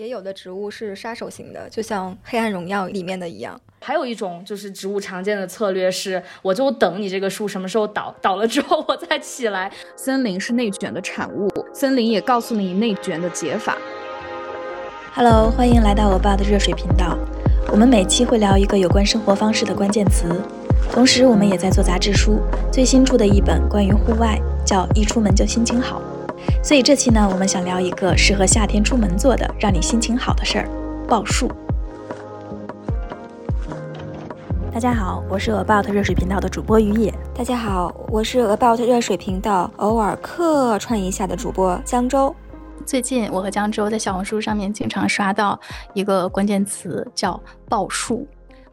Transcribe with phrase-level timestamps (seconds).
[0.00, 3.60] 也有的植物是杀手型的，就像《黑暗荣耀》里面的一样。
[3.82, 9.70] 还有一种就是植物常见的策略是，我就等你这个树什么时候倒，倒了之后我再起来。
[9.96, 13.76] 森林是内卷的产物，森林也告诉你内卷的解法。
[15.14, 17.18] Hello，欢迎来到我爸的热水频道。
[17.70, 20.40] 我们每期会聊一个有关生活方式的关键词，
[20.90, 22.40] 同时我们也在做杂志书，
[22.72, 26.00] 最新出的一本关于户外，叫一出门就心情好。
[26.62, 30.68] 所以这期呢，我们想聊一个适合夏天出门做的，让你心情好的事儿——
[31.08, 31.50] 报数。
[34.72, 37.12] 大家好，我是 About 热水频道的主播于野。
[37.34, 42.34] 大家好，我是 About 热水频道偶尔客串一下的主播江州。
[42.86, 45.58] 最近我和江州在小红书上面经常刷到
[45.92, 48.26] 一个关键词，叫“报数”，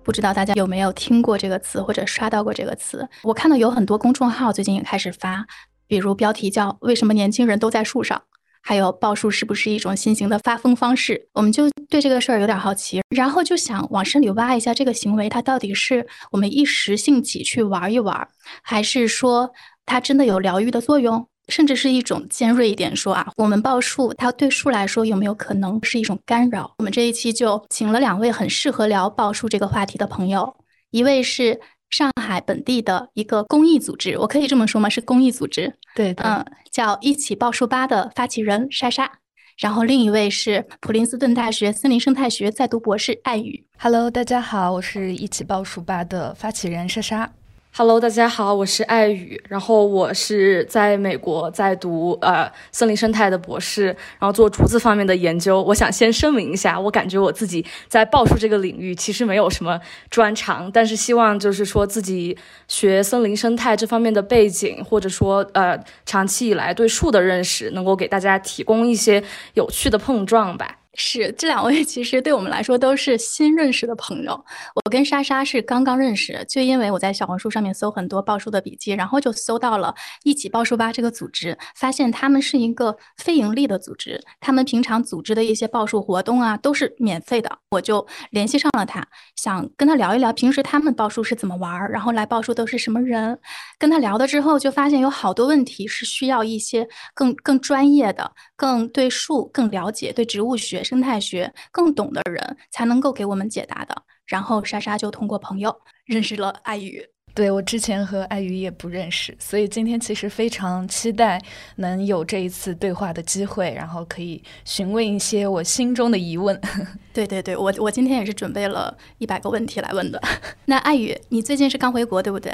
[0.04, 3.08] 不知道大家有没有听过这个词或者刷到过这个词？
[3.24, 5.46] 我看到有很多公众号最近也开始发。
[5.88, 8.22] 比如标题叫“为什么年轻人都在树上”，
[8.62, 11.30] 还有抱树是不是一种新型的发疯方式？
[11.34, 18.28] 我们就对这个事儿有点好奇，然后就想往深里挖一下这个行为，它到底是我们一时兴起去玩一玩，
[18.62, 19.50] 还是说
[19.86, 21.26] 它真的有疗愈的作用？
[21.48, 26.74] 甚至是一种尖锐一点说啊，我们抱树，它对树来说有没有可能是一种干扰？
[26.80, 30.58] 我们这一期就请了两位很适合聊抱树这个话题的朋友，
[30.92, 31.62] 一位是。
[31.90, 34.90] 上海本地的一个公益组织，我可以这么说吗？
[34.90, 39.10] 是公益组织，对，嗯，叫一起报数吧的发起人莎莎，
[39.58, 43.66] 然后另一位是普林斯顿大学森林生态学在读博士艾宇。
[43.80, 47.32] Hello，大家好，我是一起报数吧的发起人莎莎。
[47.80, 53.86] Hello，大家好，我是艾宇，然后我是在美国在读呃森林生态的博士，
[54.18, 55.62] 然后做竹子方面的研究。
[55.62, 62.36] 我想先声明一下，我感觉我自己在抱树这个领域其实没有什么专长，但是希望就是说自己
[62.68, 70.80] 学森林生态这方面的背景，或者说呃长期以来对树的认识，能够给大家提供一些有趣的碰撞吧。
[71.00, 74.34] 是这两位，其实对我们来说都是新认识的朋友。
[74.74, 79.94] 我跟莎莎是刚刚认识，就因为我在小红书上面搜很多报数的笔记，然后就搜到了
[80.24, 93.38] 一起报数吧这个组织，发现他们是一个非盈利的组织，他们平常组织的一些报数活动啊都是免费的，我就联系上了他，想跟他聊一聊平时他们报数是怎么玩，然后来报数都是什么人。
[93.78, 100.84] 跟他聊了之后，就发现有好多问题是需要一些更更专业的、更对树更了解、对植物学。
[100.88, 103.96] 生态学更懂的人才能够给我们解答的。
[104.26, 105.76] 然后莎莎就通过朋友
[106.06, 107.06] 认识了爱宇。
[107.34, 111.40] 对我之前和爱宇也不认识，所以今天其实非常期待
[111.76, 116.60] 能有这一次对话的机会，然后可以询问一些我心中的疑问。
[117.14, 120.20] 对对对，我我今天也是准备了一百个问题来问的。
[120.66, 122.52] 那爱宇，你最近是刚回国对不对？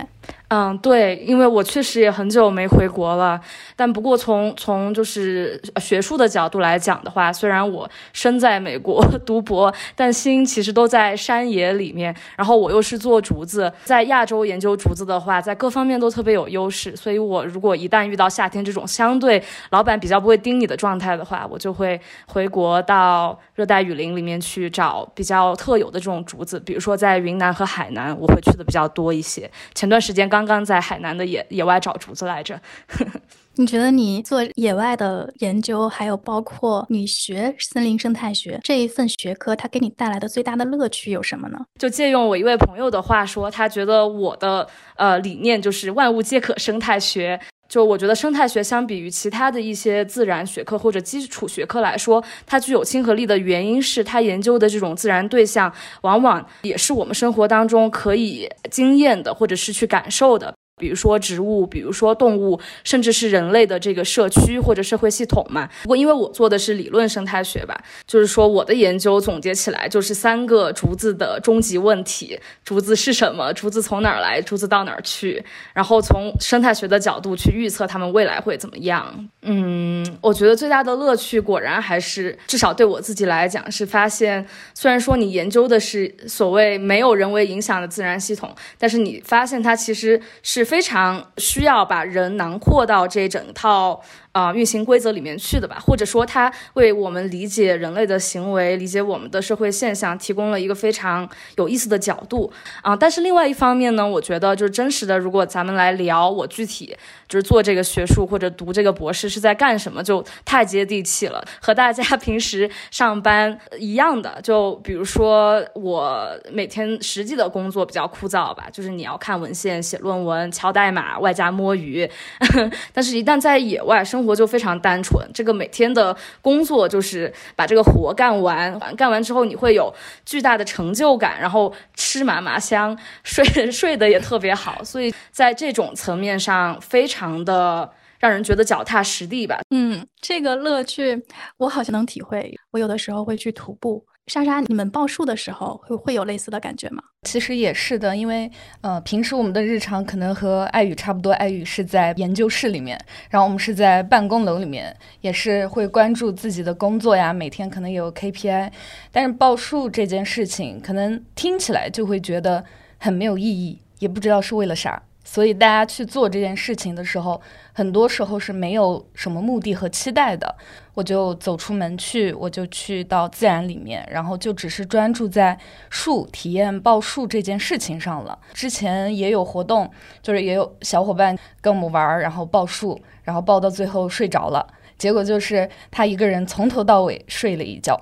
[0.56, 3.42] 嗯，对，因为我确实也很久没回国了。
[3.76, 12.16] 但不过从从就是学术的角度来讲的话，虽然我身在美国 读博，但心其实都在山野里面。
[12.38, 16.96] 然后我又是做竹子，在亚洲研究竹子的话，在各方面都特别有优势。
[16.96, 19.42] 所以我如果一旦遇到夏天这种相对
[19.72, 26.60] 老板比较不会盯你的状态的话，我就会回国到热带雨林里面去找比较特有的这种竹子。
[26.60, 29.50] 比如说在云南和海南，我会去的比较多一些。
[29.74, 30.43] 前段时间刚。
[30.46, 32.60] 刚刚在海南的野野外找竹子来着。
[33.56, 41.60] 你觉得你做野外的研究，还有包括你学森林生态学这一份学科，它给你带来的最大的乐趣有什么呢？
[41.80, 47.40] 就借用我一位朋友的话说，他觉得我的呃理念就是万物皆可生态学。
[47.74, 60.54] 就我觉得生态学相比于其他的一些自然学科或者基础学科来说，它具有亲和力的原因是它研究的这种自然对象，往往也是我们生活当中可以经验的或者是去感受的。
[60.84, 65.70] 比如说植物，比如说动物，甚至是人类的这个社区或者社会系统嘛。
[65.84, 73.54] 不过因为我做的是理论生态学吧，就是说我的研究总结起来就是三个竹子的终极问题：竹子是什么？
[73.54, 74.42] 竹子从哪儿来？
[74.42, 75.42] 竹子到哪儿去？
[75.74, 79.30] 然后从生态学的角度去预测它们未来会怎么样。
[79.44, 90.73] 嗯，我觉得最大的乐趣果然还是，至少对我自己来讲是发现，虽然说你研究的是所谓没有人为影响的自然系统，但是你发现它其实是。
[90.74, 94.02] 非常需要把人囊括到这整套。
[94.34, 102.52] 啊，运行规则里面去的吧，或者说它为我们理解人类的行为、理解我们的社会现象提供了一个非常有意思的角度
[102.82, 102.96] 啊。
[102.96, 106.96] 但是另外一方面呢，我觉得就是真实的，如果咱们来聊我具体
[107.30, 114.40] 就是做这个学术或者读这个博士是在干什么，就太接地气了，和大家 平时上班一样的。
[114.42, 122.10] 就比如说我每天实际的工作比较枯燥吧，就是你要看文献、写论文、敲代码，外加摸鱼。
[122.92, 129.94] 但是，一旦在野外生生活就非常单纯，这个每天的工作就是把这个活干完，干完之后你会有
[130.26, 139.60] 巨大的成就感，然后吃嘛嘛香，睡 睡得也特别好，所以在这种层面上非常的让人觉得脚踏实地吧。
[139.72, 141.22] 嗯，这个乐趣
[141.58, 144.06] 我好像能体会，我有的时候会去徒步。
[144.28, 147.04] 莎莎，你们报数的时候会会有类似的感觉吗？
[147.24, 148.50] 其实也是的，因为
[148.80, 152.98] 呃，平时我们的日常可能和爱语差不多，爱语是在研究室里面，
[153.30, 158.72] 然后我们是在办公楼里面，也是会关注自己的工作呀，每天可能有 KPI，
[159.12, 162.64] 但是报数这件事情，可能听起来就会觉得
[162.98, 165.04] 很没有意义，也不知道是为了啥。
[165.24, 167.42] 所以大家去做这件事情的时候，
[167.72, 170.56] 很多时候是没有什么目的和期待的。
[170.94, 175.58] 我就走出门去，我就去到自然里面，然后就只是专注在
[175.90, 178.38] 树体验报数这件事情上了。
[178.54, 179.90] 之前也有活动，
[180.22, 184.68] 就是也有小伙伴跟我们玩，然后报数，然后报到最后睡着了，
[184.98, 188.00] 结果就是他一个人从头到尾睡了一觉。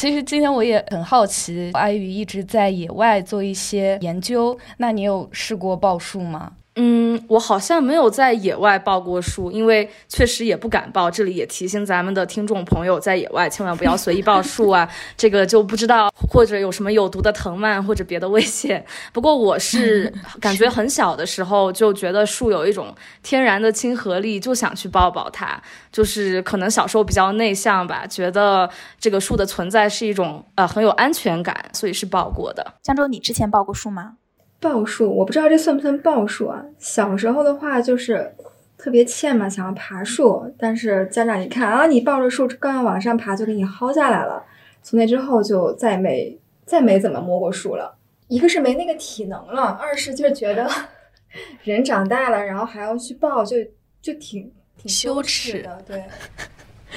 [0.00, 6.52] 其实今天我也很好奇，阿宇一直在野外做一些研究，那你有试过报数吗？
[6.82, 11.10] 嗯，我好像没有在野外抱过树，因为确实也不敢抱。
[11.10, 18.82] 这里也提醒咱们的听众朋友，在野外千万不要随意抱树啊， 这个就不知道或者有什么有毒的藤蔓或者别的危险。
[19.12, 20.10] 不过我是
[20.40, 25.60] 感觉很小的时候就觉得树有一种天然的亲和力，就想去抱抱它。
[25.92, 32.74] 就是可能小时候比较内向吧，觉得这个树的存在是一种呃很有安全感，所以是抱过的。
[32.82, 34.14] 江州，你之前抱过树吗？
[34.60, 36.64] 报数，我不知道这算不算报数啊？
[36.78, 38.34] 小时候的话就是
[38.76, 44.44] 特别欠嘛，想要爬树，但是家长一看啊，你抱着树刚要往上爬，就给你薅下来了。
[44.82, 47.96] 从那之后就再没再没怎么摸过树了。
[48.28, 50.68] 一个是没那个体能了，二是就是觉得
[51.64, 53.56] 人长大了，然后还要去抱，就
[54.00, 56.04] 就挺挺羞耻的，对。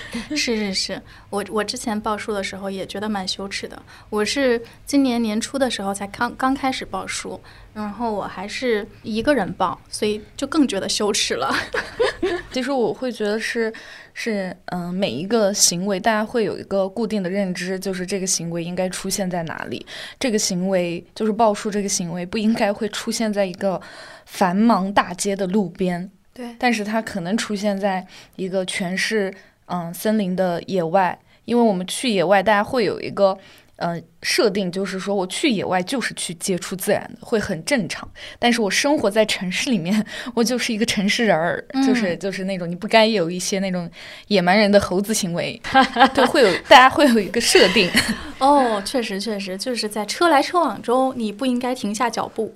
[0.35, 3.81] 是是是，我我之前报数的时候也觉得蛮羞耻的。
[4.09, 7.39] 我是今年年初的时候才刚刚开始报数，
[7.73, 11.53] 然后我还是一个人报，所以就更觉得羞耻了。
[12.51, 13.73] 其实我会觉得是
[14.13, 19.85] 是嗯，每一个行为大家会有一个固定的认知，就是这个行为应该出现在哪里。
[20.19, 23.81] 这个行为就是报数，这个行为不应该会出现在一个
[24.25, 26.09] 繁忙大街的路边。
[26.33, 28.05] 对，但是它可能出现在
[28.35, 29.33] 一个全是。
[29.73, 33.35] 嗯，森林的野外，因为我们去野外，大家会有一个
[33.77, 38.07] 嗯设定，就是说我去野外就是去接触自然的，会很正常。
[38.37, 40.05] 但是我生活在城市里面，
[40.35, 43.89] 我就是一个城市人儿，就是就是那种你不该有一些那种
[44.27, 45.59] 野蛮人的猴子行为，
[46.13, 47.89] 都会有大家会有一个设定。
[48.37, 52.53] 哦，确实确实，就是在车来车往中，你不应该停下脚步，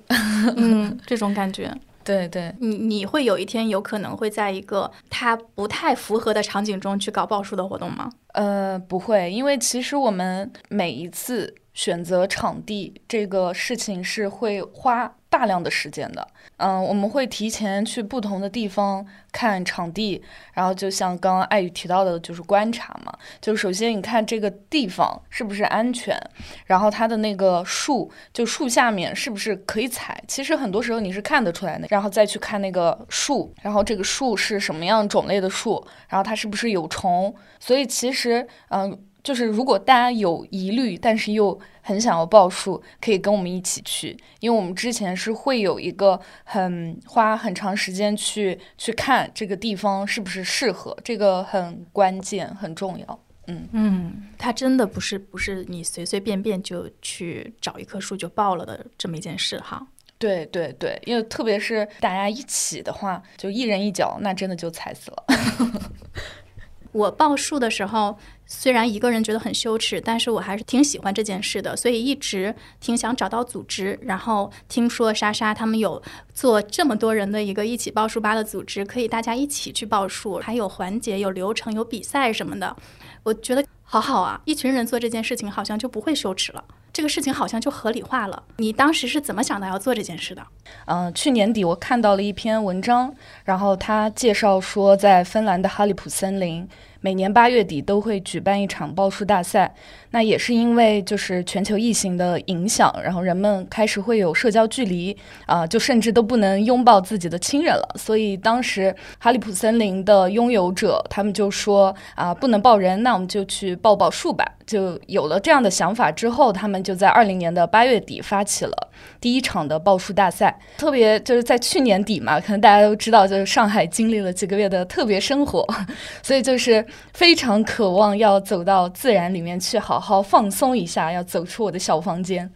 [0.56, 1.74] 嗯，这种感觉。
[2.08, 8.10] 对对，你你会有一天有可能会在一个它不太符合的场景中去搞报数的活动吗？
[8.28, 15.14] 呃，不会，因为其实我们每一次选择场地这个事情是会花。
[15.30, 16.26] 大量的时间的，
[16.56, 20.22] 嗯，我们会提前去不同的地方看场地，
[20.54, 23.12] 然后就像刚刚艾宇提到的，就是观察嘛。
[23.40, 26.18] 就首先你看这个地方是不是安全，
[26.64, 30.22] 然后它的那个树，就树下面是不是可以踩？
[30.26, 31.86] 其实很多时候你是看得出来的。
[31.90, 37.34] 然后再去看那个树，然后这个树是什么样种类的树，然后它是不是有虫？
[37.60, 38.98] 所以其实，嗯。
[39.28, 53.20] 就是如果大家有疑虑，但是又很想要报数，可以跟我们一起去，因为我们之前是会有一个很花很长时间去去看这个地方是不是适合，这个很关键很重要。
[53.48, 59.86] 嗯嗯，它真的不是不是你随随便便就去找一棵树就报了的这么一件事哈。
[60.16, 65.24] 对对对，因为特别是大家一起的话，就一人一脚，那真的就踩死了。
[66.92, 68.18] 我报数的时候。
[68.50, 73.98] 虽然一个人觉得很羞耻，但是我还是挺喜欢这件事的，所以一直挺想找到组织。
[74.00, 76.02] 然后听说莎莎他们有
[76.32, 82.74] 做这么多人的一个一起报数吧的组织，可以大家一起去报数，还有环节、有流程、有比赛什么的，
[83.22, 84.40] 我觉得好好啊！
[84.46, 88.42] 一群人做这件事情，好像就不会羞耻了，这个事情好像就合理化了。
[88.56, 90.46] 你当时是怎么想到要做这件事的？
[90.86, 96.68] 嗯，去年底我看到了一篇文章，然后他介绍说，在芬兰的哈利普森林。
[97.00, 99.72] 每年八月底都会举办一场报数大赛。
[100.10, 107.88] 那也是因为就是全球疫情的影响，然后人们开始会有社交距离啊，就甚至都不能拥抱自己的亲人了。
[107.96, 114.44] 所以当时哈利普森林的拥有者他们就说啊，不能抱人，那我们就去抱抱树吧。
[114.66, 120.57] 就有了这样的想法之后，他们就在二零年的八月底发起了第一场的报数大赛。
[120.76, 125.66] 特别就是在去年底嘛，可能大家都知道，就是上海经历了几个月的特别生活，
[126.22, 132.50] 所以就是非常渴望要走到自然里面去，好好放松一下，要走出我的小房间。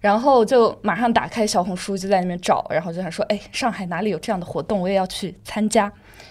[0.00, 5.90] 然后就马上打开小红书，就在里面找，然后就想说，哎，上海哪里有这样的活动，我也要去参加。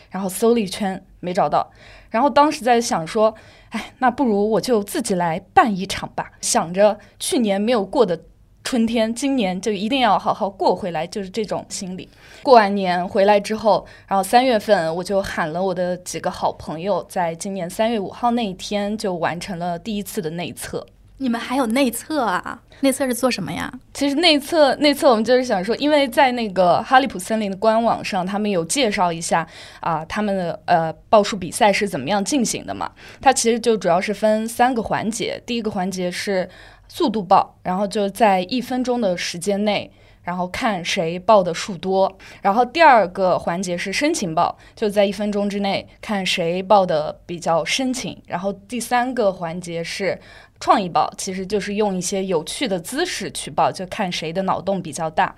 [0.09, 1.71] 然后搜了一圈，没找到。
[2.11, 3.33] 然后当时在想说。
[3.73, 6.33] 哎，那不如我就自己来办一场吧。
[6.41, 8.15] 想着去年没有过的
[8.63, 12.07] 春天，今年就一定要好好过回来，就是这种心理。
[12.41, 20.85] 过完年回来之后，然后三月份我就喊了我的几个好朋友，在今年三月五号那一天就完成了第一次的内测。
[21.17, 22.59] 你们还有内测啊？
[22.81, 23.71] 内测是做什么呀？
[23.93, 29.47] 其实内测内测，我们就是想说，因为在那个哈利普森林的官网上，他们有介绍一下
[29.79, 32.91] 啊，他们的呃报数比赛是怎么样进行的嘛。
[33.21, 36.49] 它其实就主要是分三个环节，第一个环节是
[36.95, 42.07] 速度报，然后就在一分钟的时间内，然后看谁报的数多；
[42.43, 50.19] 然后第二个环节是申请报，就在一分钟之内看谁报的比较深情；然后第三个环节是。
[50.59, 55.35] 创意报其实就是用一些有趣的姿势去报，就看谁的脑洞比较大。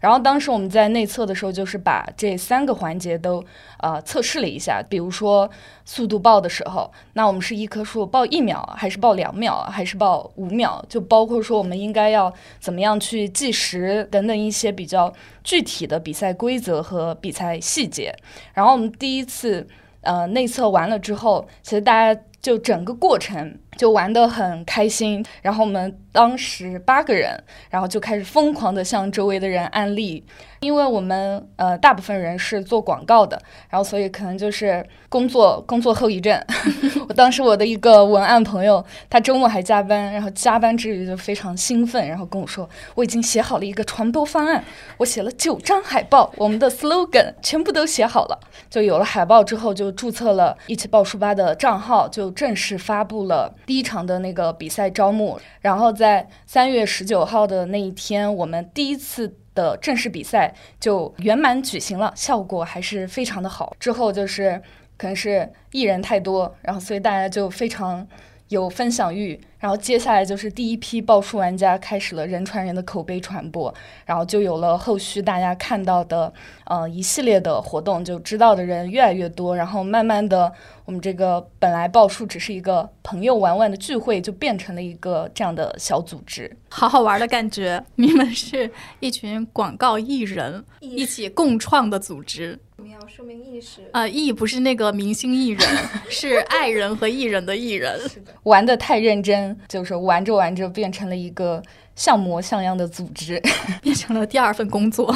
[0.00, 3.44] 然后当时我们在内测的时候，就是把这三个环节都
[3.80, 4.82] 呃测试了一下。
[4.88, 5.50] 比如说
[5.84, 10.84] 速度报的时候，那我们是一棵树报一秒，还是报两秒，还是报五秒？
[10.88, 15.12] 就包括说我们应该要怎么样去计时等等一些比较
[15.42, 18.14] 具体的比赛规则和比赛细节。
[18.54, 19.66] 然后我们第一次
[20.02, 22.20] 呃内测完了之后，其实大家。
[22.40, 30.22] 就整个过程就玩得很开心，然后我们当时八个人，然后就开始疯狂的向周围的人安利，
[30.60, 36.40] 因为我们呃大部分人是做广告的，然后所以可能就是工作工作后遗症。
[37.08, 44.64] 我当时我的一个文案朋友，他周末还加班，然后加班之余就非常兴奋，然后跟我说我已经写好了一个传播方案，
[44.96, 48.38] 我写了九张海报，我们的 slogan 全部都写好了，
[48.70, 52.28] 就有了海报之后就注册了一起报书吧的账号就。
[52.38, 63.76] 正式发布了第一场的那个比赛招募，然后在三月十九号的那一天，我们第一次的正式比赛就圆满举行了，效果还是非常的好。
[63.80, 64.62] 之后就是
[64.96, 68.06] 可能是艺人太多，然后所以大家就非常。
[68.48, 73.72] 有分享欲，然后接下来就是第一批报数玩家开始了人传人的口碑传播，
[74.06, 76.32] 然后就有了后续大家看到的
[76.64, 80.50] 呃一系列的活动，就知道的人越来越多，然后慢慢的
[80.86, 87.84] 我们这个本来报数只是一个朋友玩玩的聚会，就变成了一个这样的小组织，好好玩的感觉。
[87.96, 92.58] 你们是一群广告艺人一起共创的组织。
[93.06, 95.68] 说明意识啊，艺不是那个明星艺人，
[96.08, 97.98] 是爱人和艺人的艺人。
[98.08, 101.62] 是的 玩的太认真，就是玩着玩着变成了一个
[101.94, 103.40] 像模像样的组织，
[103.82, 105.14] 变成了第二份工作。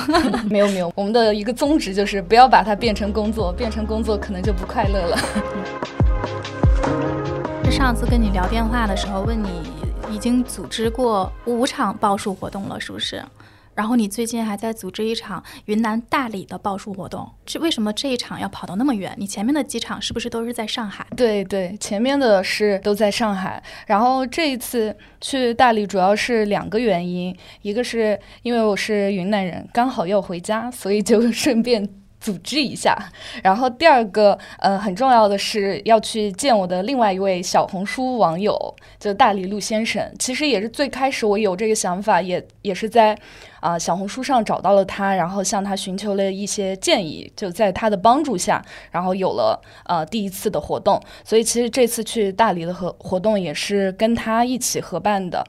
[0.49, 5.19] 没有没有，我们的一个宗旨就是不要把它变成工作，变成工作可能就不快乐了。
[7.71, 9.49] 上次跟你聊电话的时候，问你
[10.11, 13.23] 已经组织过五场报数活动了，是不是？
[13.75, 19.15] 然后你最近还在组织一场云南大理的报数活动，这为什么这一场要跑到那么远？
[19.19, 21.07] 你前面的几场是不是都是在上海？
[21.17, 23.63] 对对，前面的是都在上海。
[23.87, 31.89] 然后这一次去大理主要是两个原因，一个是因为我是云南人，刚好要回家，所以就顺便。
[32.23, 32.97] 组织一下，
[33.43, 40.01] 然后第二个，呃，很重要的是要去见我的另外一位小红书网友，就大理陆先生。
[40.21, 43.19] 其实也是最开始我有这个想法，也也是在
[43.63, 51.01] 啊小红书上找到了他，然后向他寻求了一些建议，就在他的帮助下，然后有了呃第一次的活动。
[51.25, 55.43] 所以其实这次去大理的合活动也是跟他一起合办的。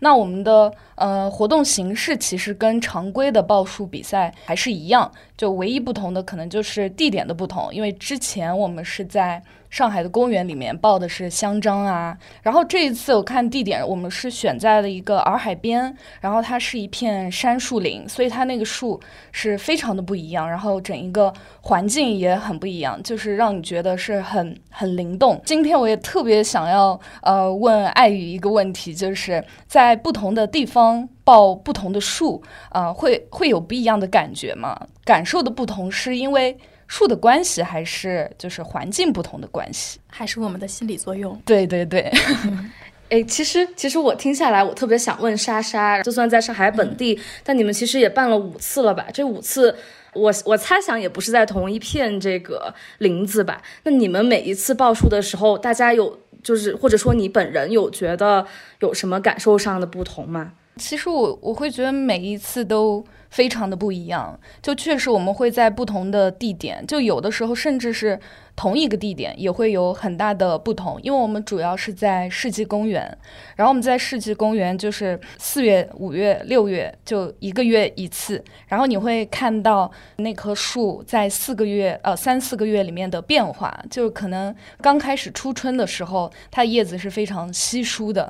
[0.00, 9.42] 那我们的呃活动形式其实跟常规的报数比赛还是一样，就唯一不同的可能就是地点的不同，因为之前我们是在。
[9.70, 19.00] 上海的公园里面报的是香樟啊，然后这一次我看地点，我们是选在了一个洱海边，然后它是一片杉树林，所以它那个树
[19.30, 25.40] 是非常的不一样，然后整一个环境也很不一样，就是让你觉得是很很灵动。
[25.46, 34.76] 今天我也特别想要呃问爱宇一个问题，就是在不同的地方报不同的树啊，会会有不一样的感觉吗？
[35.04, 36.58] 感受的不同是因为。
[36.90, 40.00] 树的关系，还是就是环境不同的关系？
[40.08, 41.40] 还是我们的心理作用？
[41.46, 42.12] 对对对。
[43.10, 49.06] 哎，其实其实我听下来，我特别想问莎莎，就算在上海本地，但你们其实也办了五次了吧？
[49.14, 49.76] 这五次，
[50.14, 53.62] 我我猜想也不是在同一片这个林子吧？
[53.84, 58.44] 那你们每一次报数的时候，大家有就是或者说你本人有觉得
[58.80, 60.54] 有什么感受上的不同吗？
[60.76, 63.04] 其实我我会觉得每一次都。
[63.30, 68.18] 非常的不一样，就确实我们会在不同的地点，就有的时候甚至是
[68.56, 73.16] 同一个地点也会有很大的不同，因为我们主要是在世纪公园，
[73.56, 88.28] 然后我们在世纪公园就是四月、五月、六月就一个月一次，然后你会看到那棵树在四个月呃三四个月里面的变化，就可能刚开始初春的时候，它叶子是非常稀疏的，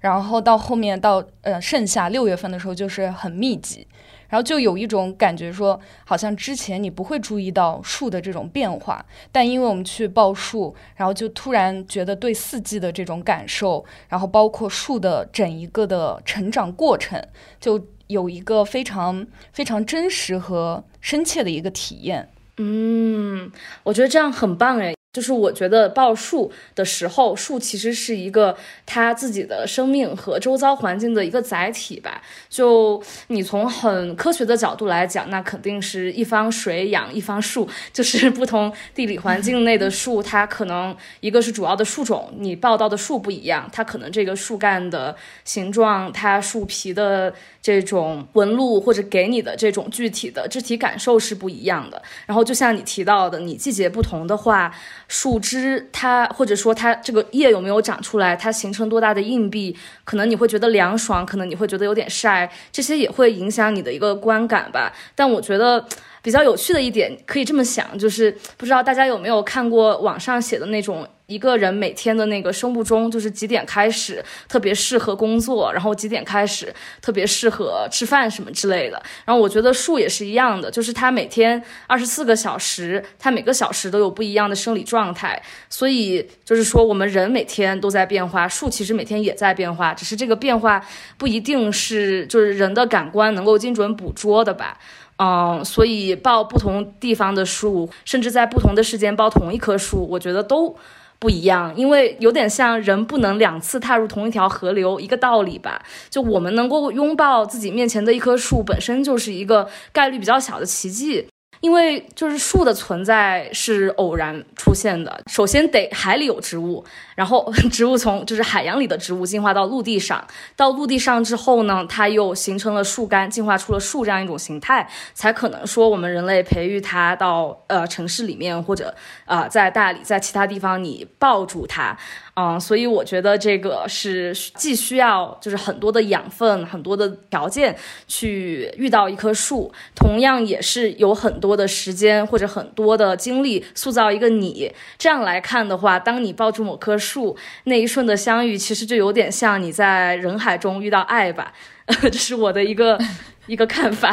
[0.00, 3.86] 然后到后面到呃盛夏六月份的时候就是很密集。
[4.32, 17.22] 然后就有一种感觉，说好像之前你不会注意到树的这种变化，但因为我们去报树，然后就突然觉得对四季的这种感受，然后包括树的整一个的成长过程，
[17.60, 22.26] 就有一个非常非常真实和深切的一个体验。
[22.56, 24.94] 嗯，我觉得这样很棒诶。
[25.12, 32.22] 就是我觉得报树的时候，树其实是一个它自己的生命和周遭环境的一个载体吧。
[32.48, 45.14] 就你从很科学的角度来讲，那肯定是一方水养一方树， 就是不同地理环境内的树，它可能一个是主要的树种，你报道的树不一样，它可能这个树干的
[45.44, 47.34] 形状，它树皮的。
[47.62, 52.02] 这种纹路或者给你的这种具体的肢体感受是不一样的。
[52.26, 54.74] 然后就像你提到的，你季节不同的话，
[55.12, 64.90] 树枝它或者说它这个叶有没有长出来，它形成多大的硬币，可能你会觉得凉爽，可能你会觉得有点晒，这些也会影响你的一个观感吧。
[65.14, 65.86] 但我觉得。
[66.24, 79.02] 比较有趣的一点，可以这么想，就是不知道大家有没有看过网上写的那种一个人每天的那个生物钟，就是几点开始特别适合工作，然后几点开始特别适合吃饭什么之类的。
[79.24, 85.42] 然后我觉得树也是一样的，就是它每天二十四个小时，它每个小时都有不一样的生理状态。
[85.70, 90.84] 所以就是说，我们人每天都在变化，树其实每天也在变化，只是这个变化
[91.16, 94.78] 不一定是就是人的感官能够精准捕捉的吧。
[95.18, 100.74] 嗯，所以报不同地方的树，甚至在不同的时间报同一棵树，我觉得都
[101.22, 105.80] 不一样，因为有点像人不能两次踏入同一条河流一个道理吧。
[106.10, 111.28] 就我们能够拥抱自己面前的一棵树，本身就是一个概率比较小的奇迹。
[111.62, 128.92] 因为就是树的存在是偶然出现的，首先得海里有植物，然后 植物从就是海洋里的植物进化到陆地上，到陆地上之后呢，它又形成了树干，进化出了树这样一种形态，才可能说我们人类培育它到呃城市里面或者
[129.24, 131.96] 啊在大理在其他地方你抱住它。
[132.34, 137.76] 嗯，所以我觉得这个是既需要就是很多的养分、很多的条件
[138.08, 144.72] 去遇到一棵树，同样也是有很多的时间或者很多的精力塑造一个你。
[144.96, 151.52] 这样来看的话，当你抱住某棵树那一瞬的相遇，其实就有点像你在人海中遇到爱吧。
[152.00, 152.98] 这是我的一个
[153.46, 154.10] 一个看法。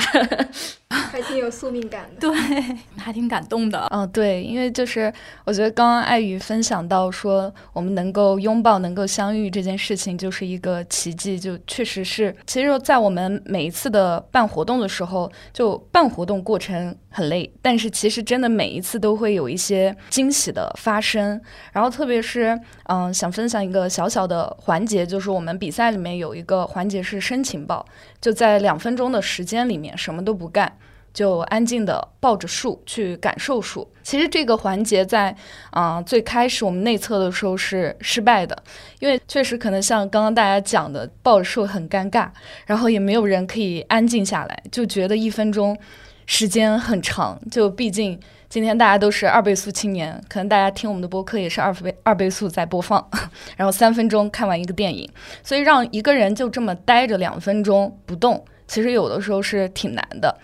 [1.12, 2.32] 还挺有宿命感的，对，
[2.98, 3.88] 还挺感动的。
[3.92, 5.12] 嗯，对，因为就是
[5.46, 12.36] 我觉得刚刚爱雨分享到说，我们能够拥抱、能够相遇这件事情就是一个奇迹，就确实是。
[12.48, 21.40] 其实，在我们每一次的办活动的时候，就办活动过程很累，但是其实真的每一次都会有一些惊喜的发生。
[21.72, 27.86] 然后，特别是嗯，想分享一个小小的环节，就是我们比赛里面有一个环节是申请报，
[28.20, 30.78] 就在两分钟的时间里面什么都不干。
[31.14, 33.90] 就安静的抱着树去感受树。
[34.04, 35.36] 其实这个环节在
[35.70, 38.58] 啊最开始我们内测的时候是失败的，
[39.00, 42.30] 因为确实可能像刚刚大家讲的，抱着树很尴尬，
[42.66, 45.78] 然后也没有人可以安静下来，就觉得一分钟
[46.26, 47.40] 时间很长。
[47.52, 48.20] 就毕竟
[48.50, 53.08] 今天大家都是二倍速青年，可能大家听我们的播客也是二倍二倍速在播放，
[53.56, 55.08] 然后三分钟看完一个电影，
[55.44, 60.36] 所以让一个人就这么待着两分钟不动，其实有的时候是挺难的。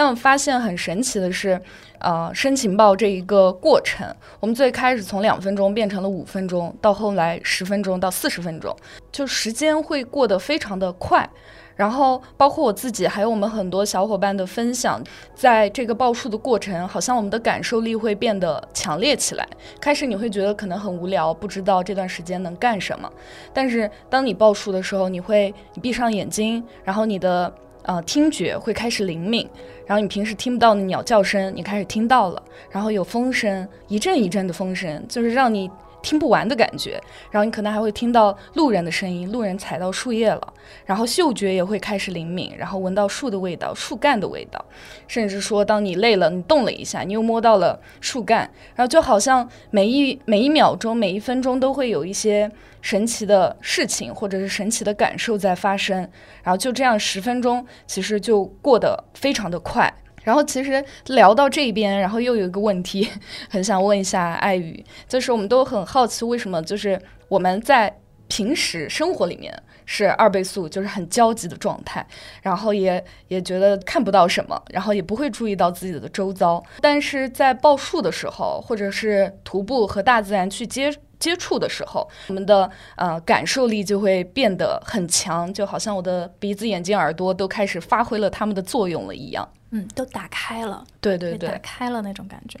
[0.00, 1.60] 但我发现很神奇的是，
[1.98, 4.08] 呃，申请报这一个过程，
[4.40, 8.74] 我们最开始从两分钟变成了五分钟，到后来十分钟到四十分钟，
[9.12, 11.28] 就时间会过得非常的快。
[11.76, 14.98] 然后包括我自己，还有我们很多小伙伴的分享，
[15.34, 19.46] 在这个报数的过程，好像我们的感受力会变得强烈起来。
[19.78, 23.12] 开始你会觉得可能很无聊，不知道这段时间能干什么，
[23.52, 27.52] 但是当你报数的时候，你会你闭上眼睛，然后你的。
[27.82, 29.48] 呃听觉会开始灵敏，
[29.86, 35.70] 然后你平时听不到的鸟叫声，你开始听到了，然后有风声，一阵一阵的风声，就是让你。
[36.02, 36.98] 听不完的感觉，
[37.30, 40.54] 然后你可能还会听到路人的声音，路人踩到树叶了，
[40.86, 44.64] 然后嗅觉也会开始灵敏，然后闻到树的味道、树干的味道，
[45.06, 55.96] 甚至说当你累了，你动了一下，你又摸到了树干，然后就好像每一每一秒钟、每一分钟都会有一些神奇的事情或者是神奇的感受在发生，
[56.42, 59.92] 然后就这样十分钟其实就过得非常的快。
[60.22, 63.08] 然后其实聊到这边，然后又有一个问题，
[63.48, 67.96] 很想问一下爱宇，就是我们都很好奇，为什么就是我们在
[68.28, 69.50] 平时生活里面
[69.86, 72.06] 是二倍速，就是很焦急的状态，
[72.42, 89.48] 然后也也觉得看不到什么，然后也不会注意到自己的周遭，但是在报数的时候，或者是徒步和大自然去接接触的时候，我们的呃感受力就会变得很强，就好像我的鼻子、眼睛、耳朵都开始发挥了他们的作用了一样。
[89.70, 92.58] 嗯，都打开了，对对对，打开了那种感觉。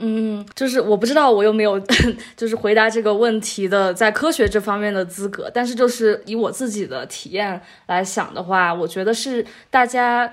[0.00, 1.78] 嗯，就是我不知道我有没有
[2.36, 10.32] 就是回答这个问题的在科学这方面的资格，但是就是以我自己的体验来想的话，我觉得是大家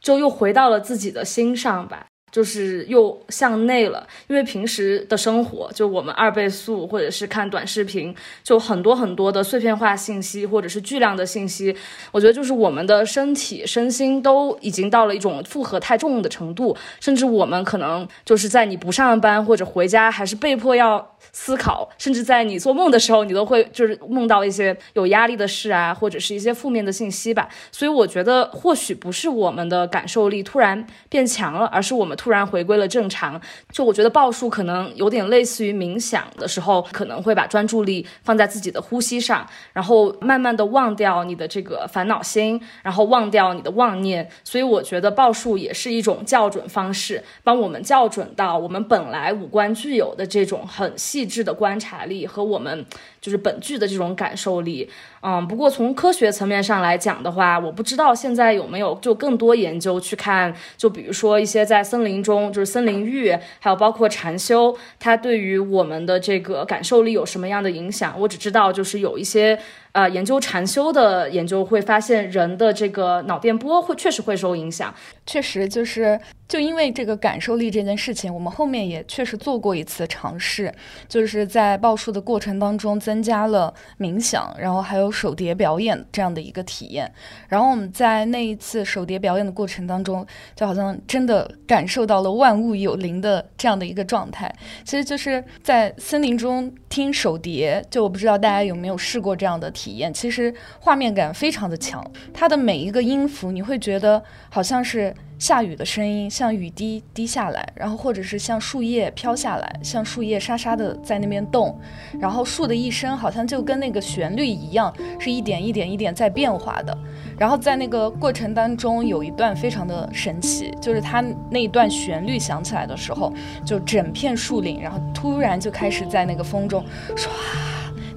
[0.00, 2.06] 就又回到了自己的心上吧。
[2.36, 11.74] 就是又向内了，因为平时的生活，就我们二倍速或者是看短视频，就很多很多的碎片化信息或者是巨量的信息，
[12.12, 21.12] 我觉得就是我们的身体身心都已经到了一种负荷太重的程度，甚至我们可能就是在你不上班或者回家，还是被迫要。
[21.32, 27.46] 思考，甚至在你做梦的时候，你都会就是梦到一些有压力的事啊，或者是一些负面的信息吧。
[27.70, 33.40] 所以我觉得，或许不是我们的感受力突然变强了，而是我们突突然回归了正常。
[33.70, 44.28] 就我觉得报数可能有点类似于冥想的时候，可能会把专注力放在自己的呼吸上，然后慢慢的忘掉你的这个烦恼心，然后忘掉你的妄念。
[44.42, 51.24] 所以我觉得报数也是一种校准方式，帮我们校准到我们本来五官具有的这种很细。
[51.26, 52.86] 致的观察力和我们
[53.20, 54.88] 就是本剧的这种感受力，
[55.28, 68.14] 嗯，不过从科学层面上来讲的话，我不知道现在有没有就更多研究去看，就比如说一些在森林中就是森林浴，还有包括禅修，它对于我们的这个感受力有什么样的影响？
[68.20, 69.58] 我只知道就是有一些。
[69.96, 74.94] 呃，研究禅修的研究会发现，人的这个脑电波会确实会受影响。
[75.24, 80.70] 确实，就是就因为这个感受力这件事情，我们后面也确实做过一次尝试，
[81.08, 87.10] 就是在报数的过程当中增加了冥想，然后还有手碟表演这样的一个体验。
[87.48, 94.54] 然后我们在那一次手碟表演的过程当中，就好像真的感受到了万物有灵的这样的一个状态。
[94.84, 99.96] 其实就是在森林中听手碟，就我不知道大家有没有试过这样的体。
[99.96, 111.78] 验其实画面感非常的强，它的每一个音符你会觉得好像是下雨的声音，像雨滴滴下来，然后或者是像树叶飘下来，像树叶沙沙的在那边动，
[112.18, 116.96] 然后树的一声好像就跟那个旋律一样，是一点一点一点在变化的。
[117.38, 123.32] 然后在那个过程当中有一段非常的神奇，就是它那一段旋律响起来的时候，
[123.64, 127.28] 就整片树林，然后突然就开始在那个风中唰。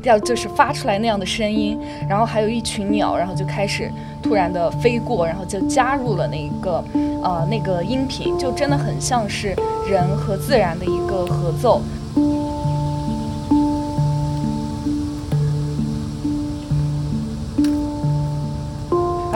[0.01, 1.77] 掉就是发出来那样的声音，
[2.07, 3.91] 然后还有一群鸟，然后就开始
[4.23, 6.81] 突然的飞过，然后就加入了那一个
[7.21, 9.53] 呃那个音频，就真的很像是
[9.89, 11.81] 人和自然的一个合奏。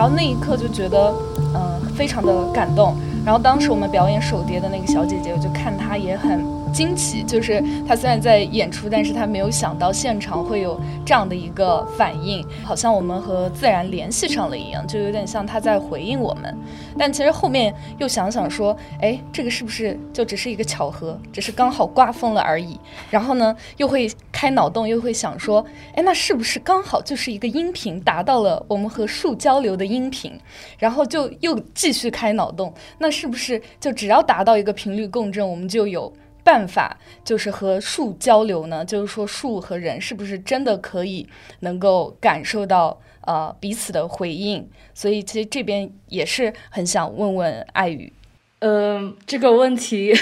[0.04, 1.14] 然后那一刻就觉得
[1.56, 2.94] 嗯非常的感动。
[3.26, 6.53] 然后当时我们表演手碟的那个小姐姐，我就看她也很。
[6.74, 16.58] 惊奇就是他虽然在演出，但是他没有想到现场会有这样的一个反应，好像我们和自然联系上了一样，就有点像他在回应我们。
[16.98, 22.80] 但其实后面又想想说，哎，这个是不是就只是一个巧合，只是刚好刮风了而已？
[23.12, 30.34] 然后呢，又会开脑洞，又会想说，哎，那是不是刚好就是一个音频达到了我们和树交流的音频？
[30.80, 36.12] 然后就又继续开脑洞，那是不是就只要达到一个频率共振，我们就有？
[36.44, 41.28] 办法就是和树交流呢，就是说树和人是不是真的可以
[41.62, 44.70] 能够感受到呃彼此的回应？
[44.94, 48.12] 所以其实这边也是很想问问爱宇，
[48.60, 50.14] 嗯，这个问题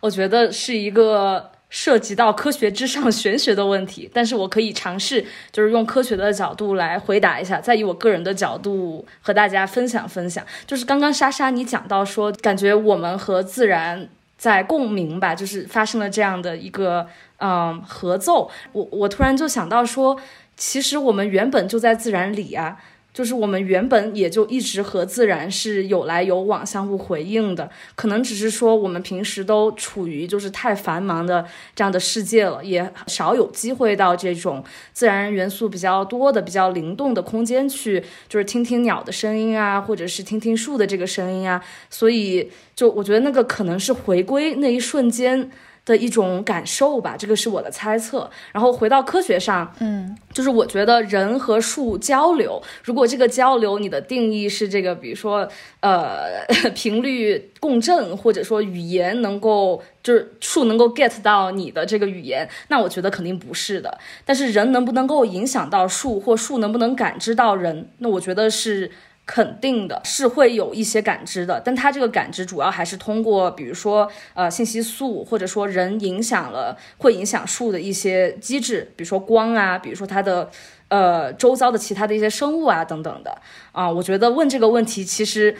[0.00, 10.44] 我觉得是一个涉及到科学之上玄学的问题，但是我可以尝试就是用科学的角度来回答一下，再以我个人的角度和大家分享分享。
[10.66, 14.08] 就是刚刚莎莎你讲到说，感觉我们和自然。
[14.46, 17.04] 在共鸣吧，就是发生了这样的一个
[17.38, 18.48] 嗯合奏。
[18.70, 20.16] 我我突然就想到说，
[20.56, 22.76] 其实我们原本就在自然里啊，
[23.16, 45.50] 就是我们原本也就一直和自然是有来有往、相互回应的，可能只是说我们平时都处于就是太繁忙的这样的世界了，也少有机会到这种自然元素比较多的、比较灵动的空间去，就是听听鸟的声音啊，或者是听听树的这个声音啊，所以就我觉得那个可能是回归那一瞬间。
[45.86, 48.28] 的一种感受吧，这个是我的猜测。
[48.52, 55.48] 然后回到科学上，嗯，就是我觉得人和树交流，如果这个交流你的定义是这个，比如说
[55.80, 56.44] 呃
[56.74, 63.96] 频率共振，或者说语言能够就是树能够 get 到你的这个语言，那我觉得肯定不是的。
[64.24, 68.90] 但是人能不能够影响到树，或树能不能感知到人，那我觉得是。
[69.26, 80.48] 肯定的是会有一些感知的，但它这个感知主要还是通过，比如说呃信息素，或者说人影响了会影响树的一些机制，比如说光啊，比如说它的
[80.88, 83.36] 呃周遭的其他的一些生物啊等等的
[83.72, 83.90] 啊。
[83.90, 85.56] 我觉得问这个问题，其实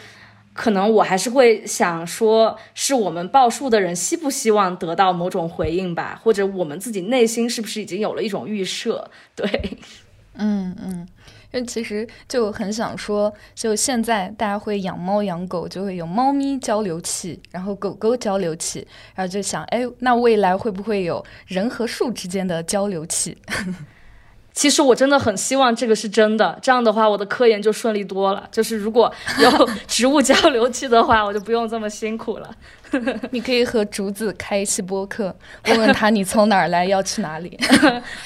[0.53, 9.11] 可能我还是会想说，是我们报数的人希不希望得到某种回应吧，或者我们自己内心是不是已经有了一种预设？
[9.35, 9.77] 对，
[10.35, 11.05] 嗯嗯。
[11.51, 23.37] 因为其实就很想说，就现在大家会养猫养狗，就会有猫咪交流器，然后狗狗交流器，然后就想，哎，那未来会不会有人和树之间的交流器？
[24.53, 28.49] 其实我真的很希望这个是真的，这样的话我的科研就顺利多了。
[28.51, 32.49] 就是如果有 植物交流器的话，我就不用这么辛苦了。
[33.29, 35.35] 你可以和竹子开一期播客，
[35.67, 37.55] 问问他你从哪儿来，要去哪里。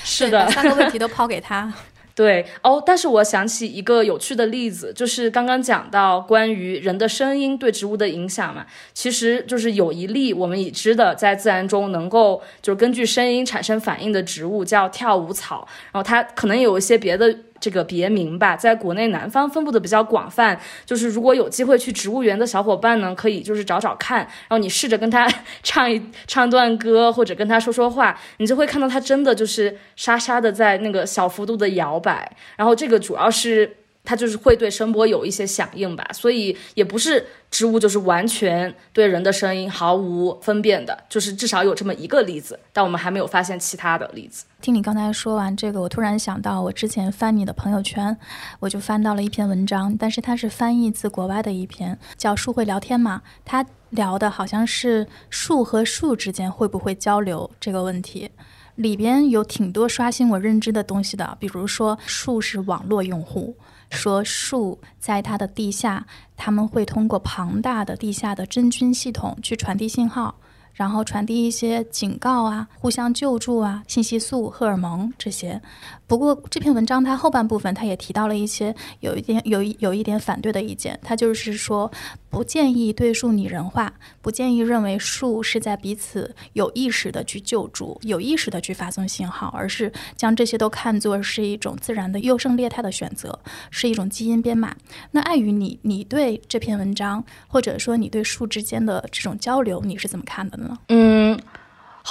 [0.05, 1.73] 是的，三个问题都抛给他。
[2.15, 17.35] 对哦，但是我想起一个有趣的例子，就是刚刚讲到关于人的声音对植物的影响嘛，其实就是有一例我们已知的在自然中能够就是根据声音产生反应的植物叫跳舞草，然后它可能有一些别的。
[17.61, 20.59] 这个别名吧，在国内南方分布的比较广泛。
[20.85, 25.25] 就是如果有机会去植物园的小伙伴呢，可以就是找找看，然后你试着跟他
[25.63, 32.29] 唱一唱段歌，或者跟他说说话，你就会看到他真的就是沙沙的在那个小幅度的摇摆。
[32.57, 33.77] 然后这个主要是。
[34.03, 44.45] 它就是会对声波有一些响应吧，所以也不是植物就是完全对人的声音毫无分辨的，就是至少有这么一个例子，但我们还没有发现其他的例子。
[44.59, 48.15] 听你刚才说完这个，我突然想到，我之前翻你的朋友圈，
[48.59, 58.29] 我就翻到了一篇文章，但是它是翻译自国外的一篇，叫《树会聊天》嘛，它聊的好像是树和树之间会不会交流这个问题。
[58.75, 63.55] 里边有挺多刷新我认知的东西的，比如说树是网络用户，
[63.91, 70.35] 说树在它的地下，他们会通过庞大的地下的真菌系统去传递信号。
[70.73, 75.61] 然后传递一些警告啊，互相救助啊，信息素、荷尔蒙这些。
[76.07, 80.97] 不过这篇文章它后半部分，它也提到了一些有一点有一有一点反对的意见。
[81.03, 81.91] 它就是说，
[82.31, 93.37] 不建议对树拟人化，不建议认为树是在彼此有意识的去救助、有意识的去发送信号，而是将这些都看作是一种自然的优胜劣汰的选择，
[93.69, 94.73] 是一种基因编码。
[95.11, 100.77] 那碍于你，你对这篇文章，或者说你对树之间的这种交流，你是怎么看的呢？
[100.87, 101.37] 嗯，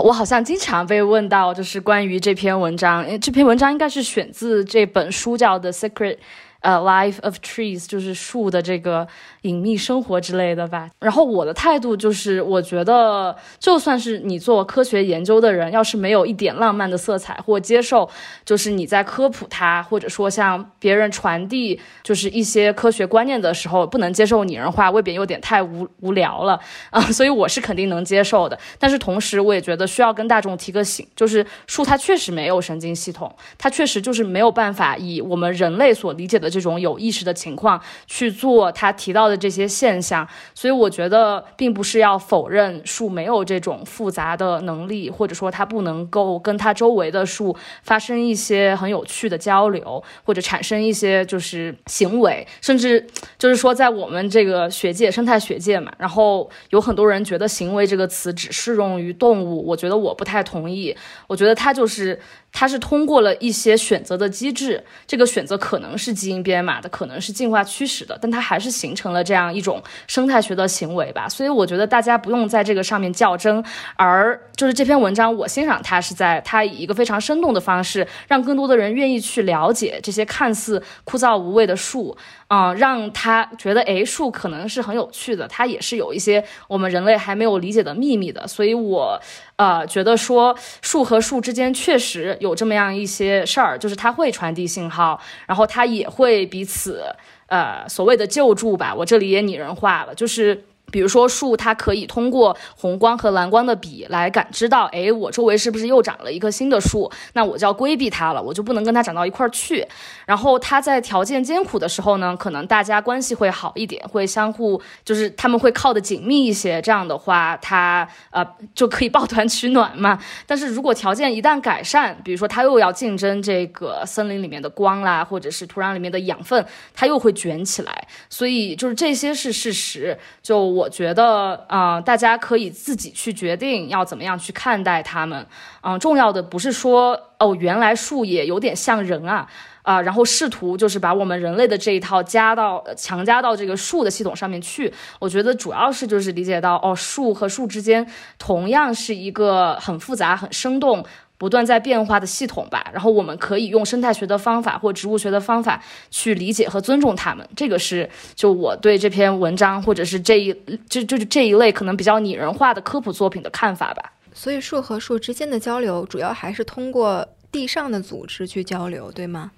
[0.01, 6.17] 我好像经常被问到，就是关于这篇文章，这篇文章应该是选自这本书，叫《The Secret》。
[6.63, 9.09] 呃，life of trees 就是树的这个
[9.42, 10.88] 隐秘生活之类的吧。
[11.00, 18.09] 然后我的态度就是，我觉得就算是你做科学研究的人，要是没有一点浪漫的色彩，或接受
[18.44, 27.00] 就是你在科普它，或者说向别人传递就是一些科学观念的时候，不能接受拟人化，未免有点太无无聊了 啊。
[27.00, 28.59] 所以我是肯定能接受的。
[28.79, 36.50] 但是同时，我也觉得需要跟大众提个醒，就是树它确实没有神经系统，它确实就是没有办法以我们人类所理解的。
[36.50, 53.07] 这种有意识的情况去做它提到的这些现象，所以我觉得并不是要否认树没有这种复杂的能力，或者说它不能够跟它周围的树发生一些很有趣的交流，或者产生一些就是行为，甚至
[53.38, 60.95] 就是说在我们这个学界生态学界嘛，然后有很多人觉得“行为”这个词只适用于动物，我觉得我不太同意，
[61.27, 62.21] 我觉得它就是。
[62.53, 71.29] 它是通过了一些选择的机制，这个选择可能是基因编码的，可能是进化驱使的，但它还是形成了这样一种生态学的行为吧。
[71.29, 73.65] 所以我觉得大家不用在这个上面较真，
[73.97, 82.17] 而就是这篇文章，我欣赏它是在它以一个非常生动的方式，让更多的人愿意去了解这些看似枯燥无味的树。
[82.53, 88.45] 嗯，让他觉得，哎，树可能是很有趣的，它也是有一些我们人类还没有理解的秘密的。
[88.49, 89.17] 所以，我，
[89.61, 96.46] 呃，觉得说树和树之间确实有这么样一些事儿，就是它会传递信号，然后它也会。
[96.46, 97.05] 彼此
[97.49, 100.64] 呃所谓的救助吧，我这里也拟人化了，就是。
[100.90, 107.11] 比如说树，它可以通过红光和蓝光的比来感知到，哎，我周围是不是又长了一棵新的树？
[107.35, 109.87] 那我就要规避它了，我就不能跟它长到一块儿去。
[110.26, 116.81] 然后它在条件艰苦的时候呢，可能大家关系会好一点，会相互就是他们会靠得紧密一些。
[116.83, 120.18] 这样的话，它呃就可以抱团取暖嘛。
[120.46, 128.09] 但是如果条件一旦改善，比如说它又要竞争这个森林里面的光啦，或者是土壤里面的养分，它又会卷起来。
[128.29, 130.18] 所以就是这些是事实。
[130.42, 135.47] 就我觉得，啊，大家可以自己去决定要怎么样去看待它们。
[135.83, 139.47] 嗯，重要的不是说，哦，原来树也有点像人啊，
[139.83, 144.90] 啊，然后试图就是把我们人类的这一套加到强加到这个树的系统上面去。
[145.19, 148.07] 我觉得主要是就是理解到，哦，树和树之间
[148.38, 151.05] 同样是一个很复杂、很生动。
[151.40, 157.48] 不断在变化的系统吧，然后我们可以用生态学的方法或植物学的方法去理解和尊重它们。
[157.57, 160.55] 这个是就我对这篇文章或者是这一
[160.87, 164.12] 就就是这一类可能比较拟人化的科普作品的看法吧。
[164.35, 169.50] 所以树和树之间的交流主要还是通过地上的组织去交流，对吗？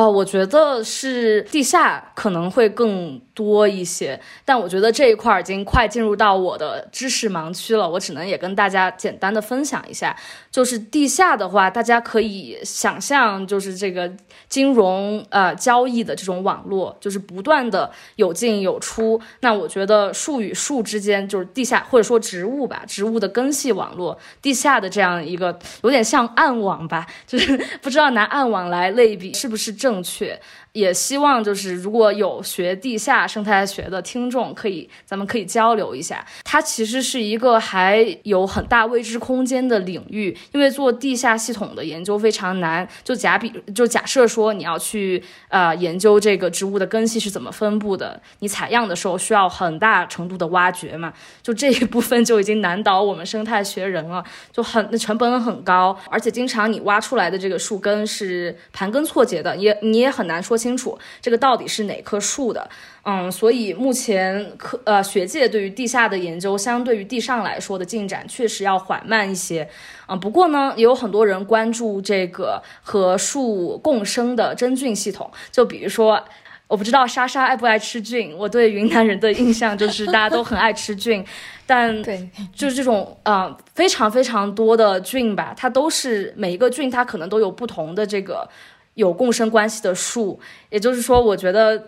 [0.00, 3.20] 呃，我觉得是地下可能会更。
[3.32, 10.14] 多一些，但我觉得这一块已经快进入到我的知识盲区了，我只能也跟大家简单的分享一下。
[10.50, 14.12] 就是地下的话，大家可以想象，就是这个
[14.50, 19.18] 金融呃交易的这种网络，就是不断的有进有出。
[19.40, 30.40] 那我觉得树与树之间，就是地下或者说植物吧，植物的根系网络，地下的这样一个有点像暗网吧，就是 不知道拿暗网来类比是不是正正确
[30.72, 36.24] 也希望就是如果有学地下生态学的听众，可以咱们可以交流一下。
[36.44, 42.88] 它其实是一个还有很大未知空间的领域，因为做地下系统的研究非常难。
[43.02, 60.59] 就假比就假设说你要去呃研究这个植物的根系是怎么分布的，你采样的时候需要很大程度的挖掘嘛，就这一部分就已经难倒我们生态学人了，就很那成本很高，而且经常你挖出来的这个树根是盘根错节的，也你也很难说。
[60.60, 62.68] 清楚这个到底是哪棵树的，
[63.04, 69.66] 嗯，所以目前科呃学界对于地下的研究，相对于地上来说的进展确实要缓慢一些，
[70.06, 76.22] 嗯，不过呢，也有很多人关注这个和树共生的真菌系统，就比如说，
[76.68, 81.24] 我不知道莎莎爱不爱吃菌，我对云南人的印象就是大家都很爱吃菌，
[81.66, 88.48] 但 对，就是这种啊非常非常多的菌吧，它都是每一个菌它可能都有不同的这个。
[88.94, 91.78] 有共生关系的树，也就是说，我觉得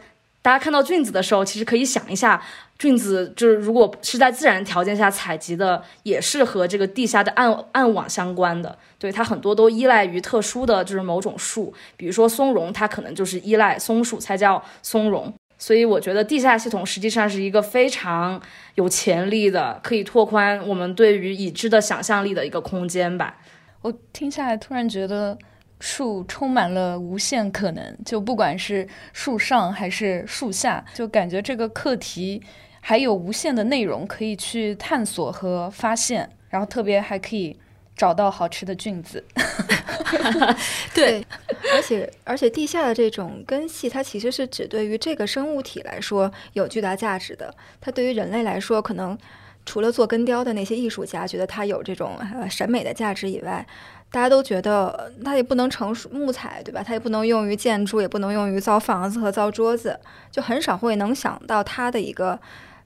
[0.40, 2.42] 大家看到菌子的时候，其实可以想一下，
[2.78, 8.76] 菌子就是如果是在自然条件下采集的，也是和这个地下的暗暗网相关的。
[8.98, 15.32] 对它很多都依赖于特殊的就是某种树，比如说松茸，它可能就是依赖松树才叫松茸。
[15.58, 18.40] 所以我觉得地下系统实际上是一个非常
[18.74, 23.38] 有潜力的，可以拓宽我们对于已知的想象力的一个空间吧。
[23.82, 25.38] 我听下来突然觉得。
[25.84, 32.40] 树充满了无限可能，就不管是树上还是树下，就感觉这个课题
[32.80, 37.58] 还有无限的内容可以去探索和发现，然后特别还可以
[37.96, 39.24] 找到好吃的菌子。
[40.94, 41.26] 对，
[41.74, 49.18] 而且而且地下的这种根系，它其实是只对于这个生物体来说有巨大价值的，它对于人类来说可能。
[49.64, 53.64] 除了做根雕的那些艺术家觉得它有这种呃审美的价值以外，
[54.12, 56.82] 大家都觉得它也不能成木材，对吧？
[56.84, 59.98] 它也不能用于建筑，也不能用于造房子和造桌子，
[60.30, 62.38] 就很少会能想到它的一个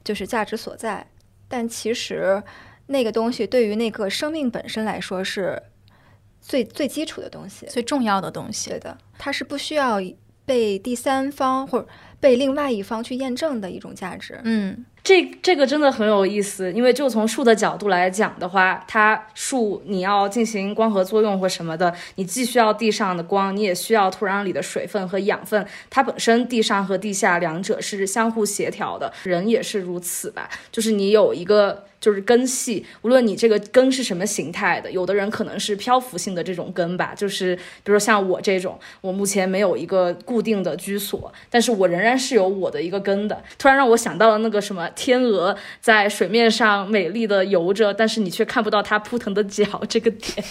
[0.05, 1.05] 就是价值所在。
[1.49, 2.41] 但其实
[2.87, 5.61] 那个东西对于那个生命本身来说是
[6.41, 8.71] 最最基础的东西，最重要的东西。
[8.71, 9.99] 对的，它是不需要
[10.45, 11.89] 被第三方或者
[12.21, 14.41] 被另外一方去验证的一种价值。
[14.45, 14.87] 嗯。
[15.07, 25.64] 这这个真的很有意思，因为就从树的角度来讲的话，它树你要进行光合作用或什么的，你既需要地上的光，你也需要土壤里的水分和养分。
[25.88, 30.51] 它本身地上和地下两者是相互协调的，人也是如此吧？
[30.73, 31.85] 就是你有一个。
[32.00, 43.42] 就是根系，无论你这个根是什么形态的，有的人可能是漂浮性的这种根吧，就是比如说像我这种，我目前没有一个固定的居所，但是我仍然是有我的一个根的。
[43.59, 50.44] 突然让我想到了那个什么天鹅在水面上美丽的游着，但是你却看不到它扑腾的脚这个点。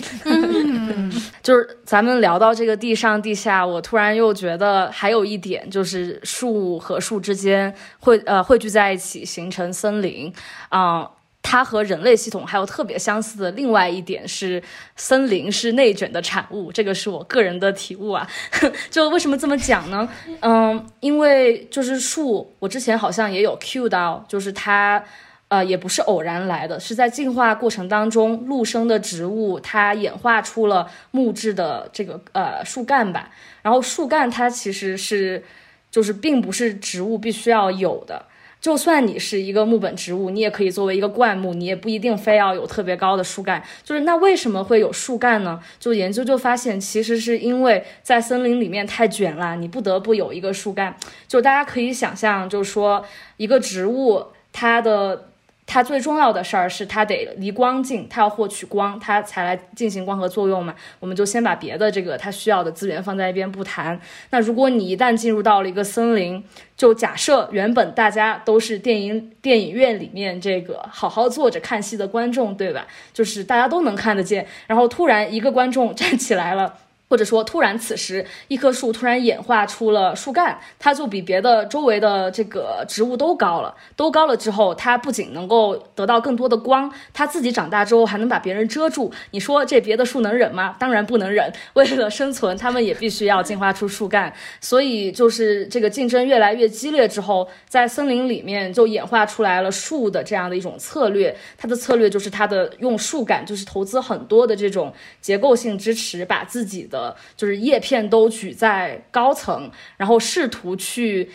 [1.44, 10.34] 就是咱们聊到这个地上地下，我突然又觉得还有一点，就是树和树之间会呃汇聚在一起形成森林，
[10.70, 11.12] 啊。
[11.56, 14.62] 它和人类系统还有特别相似的另外一点是，
[14.98, 16.70] 森林是内卷的产物。
[16.70, 18.28] 这个是我个人的体悟啊。
[18.92, 20.10] 就为什么这么讲呢？
[20.42, 25.02] 嗯，因为就是树，我之前好像也有 cue 到，就是它。
[25.48, 33.30] 呃，也不是偶然来的，是在进化过程当中，陆生的植物它演化出了木质的这个呃树干吧。
[33.62, 35.44] 然后树干它其实是，
[35.92, 38.26] 就是并不是植物必须要有的。
[38.66, 43.62] 就算你是一个木本植物，你也可以作为一个灌木，你也不一定非要有特别高的树干。
[43.84, 45.60] 就是那为什么会有树干呢？
[45.80, 50.98] 就研究就发现，其实是因为在森林里面太卷了，你不得不有一个树干。
[51.28, 53.06] 就大家可以想象，就是说
[53.38, 55.30] 一个植物它的。
[55.68, 60.74] 它最重要的事儿是它得离光近，它要获取光，它才来进行光合作用嘛。
[61.00, 64.00] 我们就先把别的这个它需要的资源放在一边不谈。
[64.30, 66.44] 那如果你一旦进入到了一个森林，
[66.78, 72.86] 就假设原本大家都是电影电影院里面这个好好坐着看戏的观众，对吧？
[73.12, 76.76] 就是大家都能看得见，然后突然一个观众站起来了。
[77.16, 83.74] 或者说，突然此时一棵树突然演化出了树干，它就比别的周围的这个植物都高了。
[83.96, 89.10] 都高了之后，它不仅能够得到更多的光，它自己长大之后还能把别人遮住。
[89.32, 90.76] 你说这别的树能忍吗？
[90.78, 91.50] 当然不能忍。
[91.76, 94.34] 为了生存，它们也必须要进化出树干。
[94.60, 101.34] 所以就是这个竞争越来越激烈之后，在森林里面就演化出来了树的这样的一种策略。
[101.58, 107.05] 它的策略就是它的用树干，就是投资很多的这种结构性支持，把自己的。
[107.06, 111.30] 的就是叶片都举在高层，然后试图去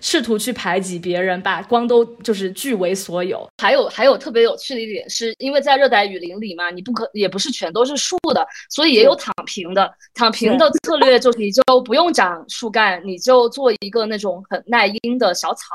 [0.00, 3.46] 试图去排挤别人，把光都就是据为所有。
[3.62, 9.92] 还有还有特别有趣的一点，是因为在热带雨林里嘛，你不可也不是全都是树的，所以也有躺平的。
[10.14, 15.66] 躺平的策略就是你就不用长树干，你就做一个那种很耐阴的小草。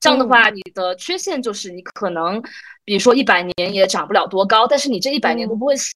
[0.00, 2.40] 这样的话，你的缺陷就是你可能，
[2.84, 5.92] 比如说一百年也长不了多高，但是你这一百年都不会死。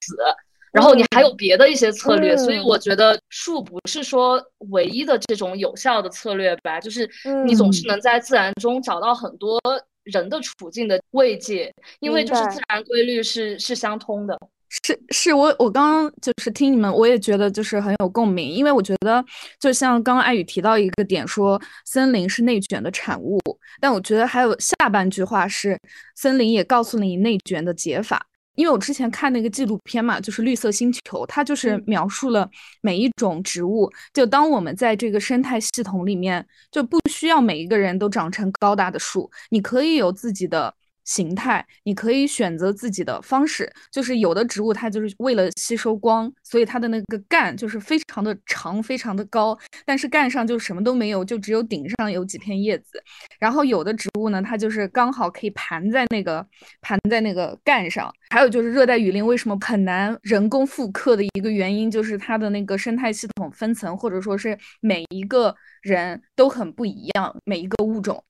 [0.74, 7.08] 然后你还有别的一些策略，所以我觉得树不是说唯一的这种有效的策略吧，就是
[7.46, 9.60] 你总是能在自然中找到很多
[10.02, 14.36] 人的处境的慰藉，因为就是自然规律是是相通的。
[14.82, 19.24] 是是，我我刚刚就是听你们，我也觉得就是很有共鸣，因为我觉得
[19.60, 23.38] 就像刚刚艾雨提到一个点，说森林是内卷的产物，
[23.80, 25.78] 但我觉得还有下半句话是
[26.16, 28.26] 森林也告诉你内卷的解法。
[28.54, 32.48] 因为我之前看那个纪录片嘛，就是《绿色星球》，它就是描述了
[32.80, 33.90] 每一种植物。
[34.12, 40.74] 就当我们在这个生态系统里面，就不需要每一个人都长成高大的树，你可以有自己的。
[41.04, 43.70] 形态，你可以选择自己的方式。
[43.90, 49.56] 就是有的植物，它就是为了吸收光，所以它的那个干就是非常的长，非常的高。
[49.84, 53.02] 但是干上就什么都没有，就只有顶上有几片叶子。
[53.38, 56.44] 然后有的植物呢，它就是刚好可以盘在那个
[56.80, 58.12] 盘在那个干上。
[58.30, 68.22] 还有就是热带雨林为什么很难人工复刻的一个原因，就是它的那个生态系统分层，或者说是每一个人都很不一样，每一个物种。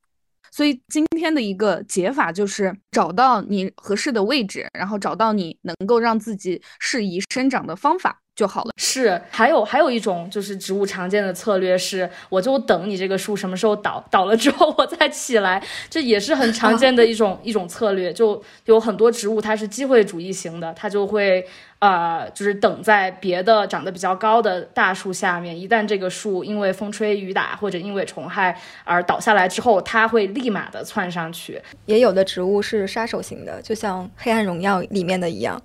[0.54, 8.20] 所以今天的一个解法就是找到你合适的位置，然后找到你能够让自己适宜生长的方法。
[8.34, 8.70] 就好了。
[8.76, 18.12] 是，还有还有一种就是植物常见的策略是，我就等你这个树什么时候倒，倒了之后 我再起来，这也是很常见的一种一种策略。
[18.12, 21.46] 就有很多植物它是机会主义型的，它就会。
[21.80, 31.60] 呃，就是等在别的长得比较高的大树下面，一旦这个树因为风吹雨打或者因为虫害而倒下来之后，它会立马的窜上去。
[31.84, 35.60] 也有的植物是杀手型的，就像《黑暗荣耀》里面的一样，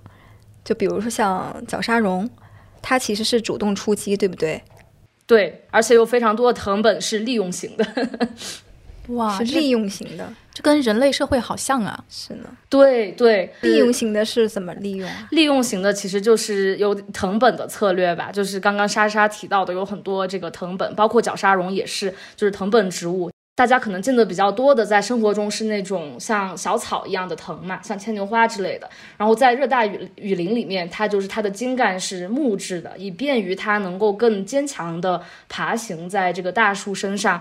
[0.62, 2.28] 就比如说像角鲨绒，
[2.82, 4.62] 它其实是主动出击，对不对？
[5.26, 7.86] 对，而且有非常多的藤本是利用型的。
[9.08, 12.04] 哇，是利用型的，这跟人类社会好像啊。
[12.08, 15.10] 是呢，对对，利用型的是怎么利用？
[15.30, 23.30] 利用型的其实就是有藤本的策略吧，就是刚刚莎莎提到的，有很多这个藤本，包括绞杀绒也是，就是藤本植物。
[23.60, 28.88] 大家可能见的比较多的，在生活中是那种像小草一样的藤嘛，像牵牛花之类的。
[29.18, 37.38] 然后在热带雨雨林里面，它就是它的茎干是木质的，以便于它能够更坚强的爬行在这个大树身上。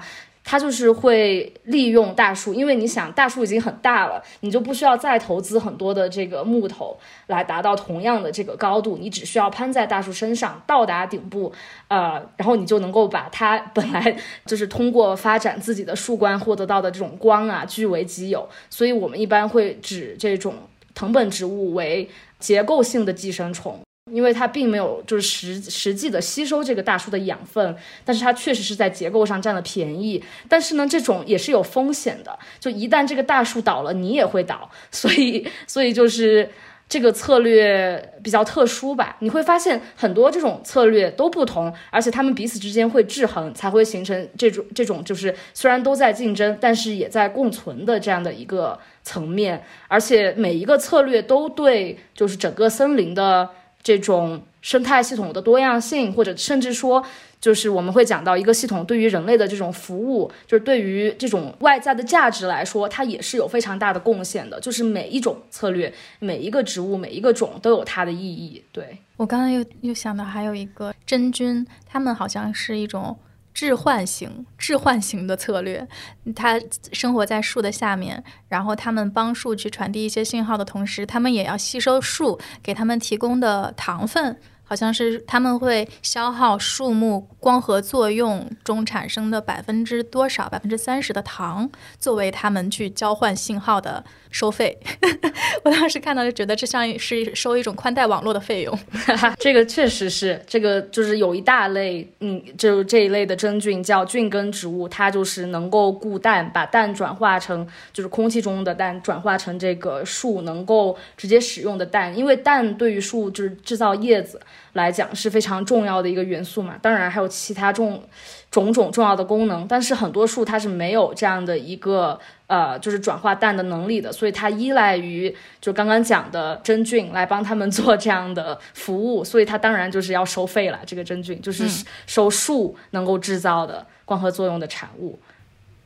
[0.49, 6.97] 它就是会利用大树，因为你想大树已经很大了，你就不需要再投资很多的这个木头
[7.27, 11.53] 来达到同样的这个高度，你只需要攀在大树身上到达顶部，
[11.87, 18.49] 呃，然后你就能够把它 本来就是通过发展自己的树冠获得到的这种光啊据为己有。
[18.71, 20.55] 所以我们一般会指这种
[20.95, 23.79] 藤本植物为结构性的寄生虫。
[24.12, 30.24] 因为它并没有就是实实际的吸收这个大树的养分，但是它确实是在结构上占了便宜。
[30.47, 34.70] 但是呢，这种也是有风险的，就一旦这个大树倒了，你也会倒。
[34.91, 36.49] 所以，所以就是
[36.88, 39.18] 这个策略比较特殊吧。
[39.20, 49.64] 你会发现很多这种策略都不同，而且他们彼此之间会制衡，才会形成这种这种就是虽然都在竞争，但是也在共存的这样的一个层面。
[49.88, 53.49] 而且每一个策略都对就是整个森林的。
[53.82, 57.03] 这种生态系统的多样性，或者甚至说，
[57.39, 64.59] 就是我们会讲到一个系统对于人类的这种服务，就是对于这种外在的价值来说，它也是有非常大的贡献的。
[64.59, 68.63] 就是每一种策略，每一个植物，每一个种都有它的意义。
[68.71, 73.17] 对我刚刚又又想到还有一个真菌，它们好像是一种。
[73.60, 75.86] 置换型、置换型的策略，
[76.34, 76.57] 它
[76.93, 84.39] 生活在树的下面，然后它们帮树去传递一些信号的同时，它们也要吸收树给它们提供的糖分。
[84.64, 94.77] 好像是他们会消耗树木光合作用中产生的百分之多少，百分之三十的糖，作为他们去交换信号的收费。
[95.63, 98.80] 我当时看到就觉得这像是收一种宽带网络的费用。
[99.39, 114.39] 这个确实是，这个就是有一大类，嗯，就这一类的真菌叫菌根植物，它就是能够固氮，把氮转化成就是空气中的氮，转化成这个树能够直接使用的氮，因为氮对于树就是制造叶子。
[114.74, 118.03] 来讲是非常重要的一个元素嘛，当然还有其他种
[118.51, 130.80] 种种重要的功能，但是很多树它是没有这样的一个呃，就是转化氮的能力的，所以它依赖于就刚刚讲的真菌来帮他们做这样的服务，所以它当然就是要收费了。
[130.86, 131.67] 这个真菌就是
[132.07, 135.20] 收树能够制造的光合作用的产物。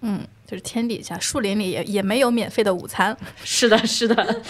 [0.01, 3.15] 嗯，就是天底下树林里也也没有免费的午餐。
[3.43, 4.41] 是的，是的。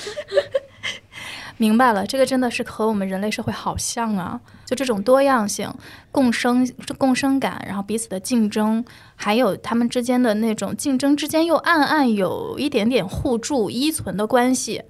[1.58, 4.40] 明白了，这个真的是和我们人类社会好像啊！
[4.66, 5.72] 就这种多样性、
[6.12, 8.84] 共生、共生感，然后彼此的竞争，
[9.16, 14.82] 还有他们之间的那种竞争之间又暗暗有一点点互助依存的关系。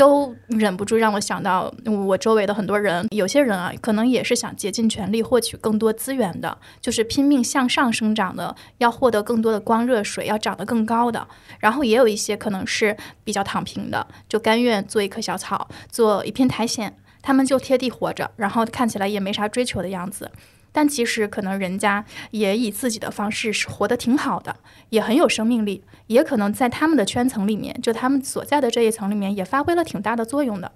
[0.00, 11.28] 都忍不住让我想到我周围的很多人，有些人啊，可能也是想竭尽全力获取更多资源的，就是拼命向上生长的，要获得更多的光热水，要长得更高的。
[11.58, 20.30] 然后也有一些可能是比较躺平的，就甘愿做一棵小草，做一片苔藓，他们就贴地活着，然后看起来也没啥追求的样子。
[20.72, 24.56] 但其实可能人家也以自己的方式是活得挺好的，
[24.90, 30.72] 也很有生命力，也可能在他们的圈层里面，就他们所在的这一层里面也发挥了挺大的作用的。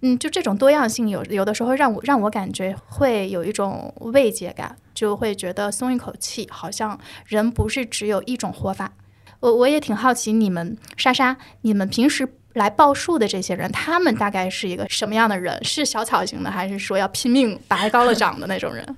[0.00, 6.96] 嗯，就这种多样性，有有的时候让我让我感觉会有一种慰藉感，就会觉得松一口气，好像
[7.26, 8.92] 人不是只有一种活法。
[9.40, 15.64] 我我也挺好奇，你们莎莎，你们平时来报数的这些人，他们大概是一个什么样的人？
[15.64, 18.96] 是小草型的，还是说要拼命拔高了长的那种人？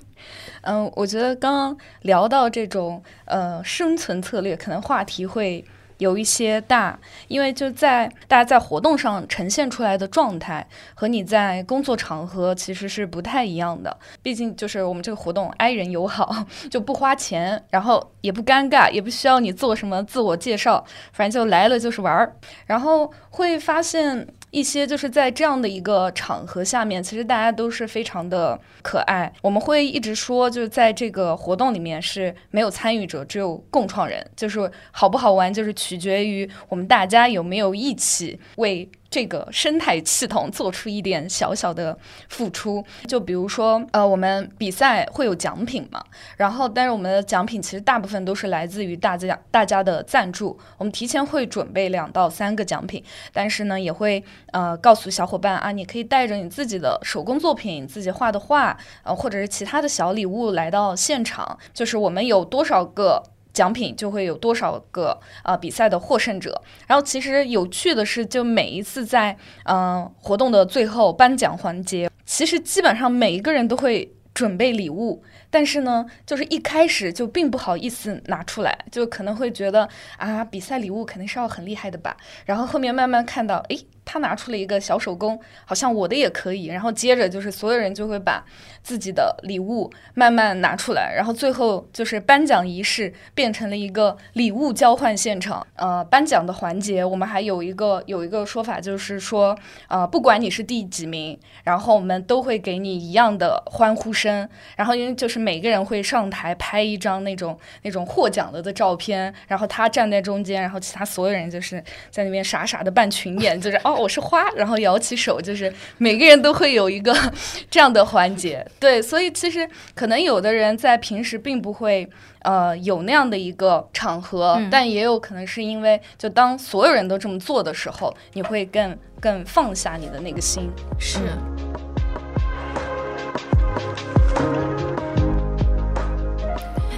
[0.61, 5.63] 嗯，我觉得刚刚聊到这种呃生存策略，可能话题会
[5.97, 13.95] 有一些大，因为就在大家在活动上呈现出来的状态和你在工作场合其实是不太一样的。
[14.23, 24.27] 毕竟就是我们这个活动爱人友好， 就不花钱，然后也不尴尬，也不需要你做什么自我介绍，反正就来了就是玩儿，然后会发现。
[24.51, 29.31] 一些就是在这样的一个场合下面，其实大家都是非常的可爱。
[29.41, 34.25] 我们会一直说，就是在这个活动里面是没有参与者，只有共创人。
[34.35, 38.87] 就是好不好玩，就是取决于我们大家有没有一起为。
[39.11, 41.95] 这个生态系统做出一点小小的
[42.29, 46.01] 付出，就比如说，呃，我们比赛会有奖品嘛，
[46.37, 53.03] 然后，但是我们的奖品其实大部分都是来自于大家大家的赞助，我们提前会准备两到三个奖品，
[53.33, 63.21] 但是呢，也会呃告诉小伙伴啊，你可以带着你自己的手工作品、自己画的画，呃，或者是其他的小礼物来到现场，就是我们有多少个。
[63.53, 69.35] 奖品就会有多少个呃比赛的获胜者，然后其实有趣的是，就每一次在
[69.65, 75.21] 嗯活动的最后颁奖环节，其实基本上每一个人都会准备礼物，
[75.51, 79.87] 但是呢，就是一开始就并不好意思拿出来，就可能会觉得
[80.17, 83.77] 啊比赛礼物肯定是要很厉害的吧，然后后面慢慢看到，哎。
[84.03, 86.65] 他拿出了一个小手工，好像我的也可以。
[86.65, 88.43] 然后接着就是所有人就会把
[88.81, 95.65] 自己的礼物慢慢拿出来，然后最后就是颁奖仪式变成了一个礼物交换现场。
[95.75, 99.55] 呃，颁奖的环节我们还有一个有一个说法，就是说，
[99.87, 104.49] 呃，不管你是第几名，然后我们都会给你一样的欢呼声。
[104.75, 117.15] 然后因为就是每个人会上台拍一张那种那种获奖了的照片，然后他站在中间，然后其他所有人就是在那边傻傻的扮群演，就是哦我是花，然后摇起手，就是每个人都会有一个
[117.69, 118.65] 这样的环节。
[118.79, 122.07] 对，所以其实可能有的人在平时并不会
[122.41, 130.69] 呃有那样的一个场合，但也有可能是因为就当所有人都这么做的时候，你会更更放下你的那个心。
[130.99, 131.19] 是。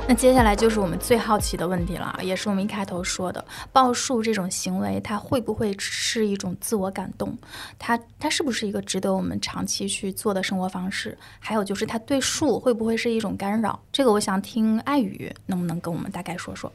[0.06, 7.36] 那接下来就是我们最好奇的问题了，也是我们一开头说的，报数这种行为，它会不会是一种自我感动？
[7.80, 11.18] 它它是不是一个值得我们长期去做的生活方式？
[11.40, 13.80] 还有就是它对数会不会是一种干扰？
[13.94, 16.72] 这个我想听爱语能不能跟我们大概说说？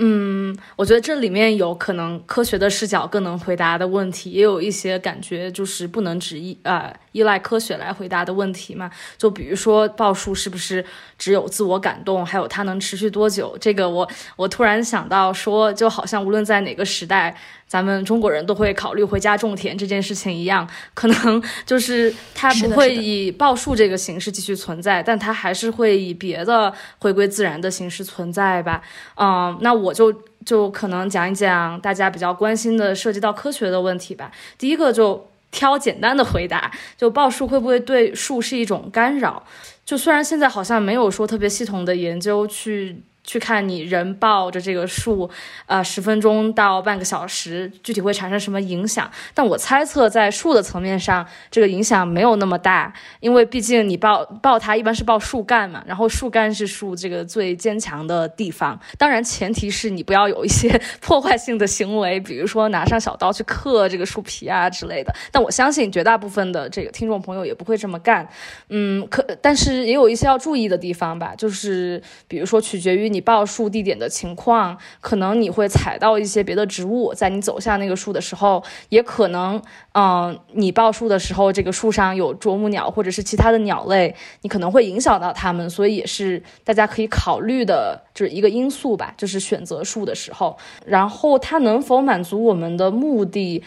[0.00, 8.90] 嗯，我觉得这里面有可能科学的视角更能回答的问题，也有一些感觉就是不能只依呃依赖科学来回答的问题嘛。
[9.16, 10.84] 就比如说报数是不是
[11.18, 13.56] 只有自我感动，还有它能持续多久？
[13.60, 17.36] 这个我我突然想到说，就好像无论在哪个时代。
[17.68, 28.82] 咱们中国人都会考虑回家种田这件事情一样，可能就是它不会以报数这个形式继续存在，但它还是会以别的回归自然的形式存在吧。
[29.16, 30.10] 嗯，那我就
[30.46, 34.32] 就可能讲一讲大家比较关心的涉及到科学的问题吧。
[34.56, 39.44] 第一个就挑简单的回答，就报数会不会对树是一种干扰？
[39.84, 43.02] 就虽然现在好像没有说特别系统的研究去。
[43.28, 45.28] 去看你人抱着这个树，
[45.66, 49.10] 呃，十分钟到半个小时，具体会产生什么影响？
[49.34, 58.80] 但我猜测，在树的层面上，这个影响没有那么大，因为毕竟你抱抱它一般是抱树干嘛，然后树干是树这个最坚强的地方。
[58.96, 65.14] 当然，前提是你不要有一些破坏性的行为，比如说拿上小刀去刻这个树皮啊之类的。
[65.30, 68.26] 但我相信绝大部分的这个听众朋友也不会这么干。
[68.70, 73.17] 嗯，可但是也有一些要注意的地方吧，就是比如说取决于你。
[73.18, 79.60] 你报树地点的情况，可能你会踩到一些别的植物，在你走向那个树的时候，也可能，
[79.98, 93.64] 嗯，你报树的时候，这个树上有啄木鸟或者是其他的鸟类，你可能会影响到它们，所以也是大家可以考虑的，就是一个因素吧，就是选择树的时候，然后它能否满足我们的目的？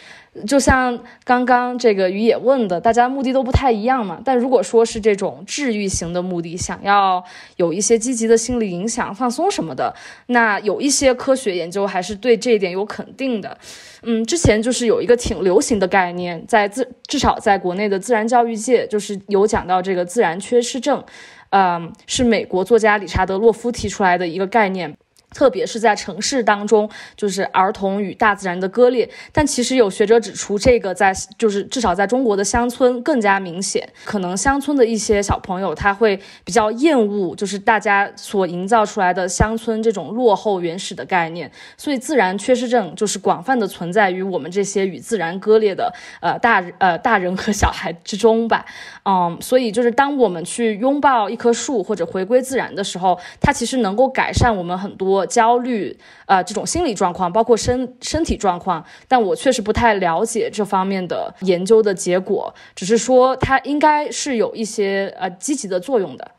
[0.47, 4.21] 就像刚刚这个于野问的，大家目的都不太一样嘛。
[4.23, 7.21] 但如果说是这种治愈型的目的，想要
[7.57, 9.93] 有一些积极的心理影响、放松什么的，
[10.27, 13.57] 那有一些科学研究还是对这一点有肯定的。
[14.03, 21.03] 嗯，之前就是有一个挺流行的概念，在自至少在国内的自然教育界，就是有讲到这个自然缺失症，
[21.51, 24.97] 嗯，是美国作家理查德洛夫提出来的一个概念。
[25.33, 29.09] 特别是在城市当中，就是儿童与大自然的割裂。
[29.31, 33.87] 但其实有学者指出，这个在就是至少在中国的乡村更加明显。
[34.03, 41.49] 可能乡村的一些小朋友他会比较厌恶，就是大家所营造出来的乡村这种落后原始的概念。
[41.77, 48.65] 所以自然缺失症就是广泛的存在于我们这些与自然割裂的呃大呃大人和小孩之中吧。
[49.05, 55.20] 嗯，所以就是当我们去拥抱一棵树或者回归自然的时候，它其实能够改善我们很多。
[55.25, 66.31] 焦虑，呃，这种心理状况，包括身身体状况，但我确实不太了解这方面的研究的结果，只是说它应该是有一些呃积极的作用的。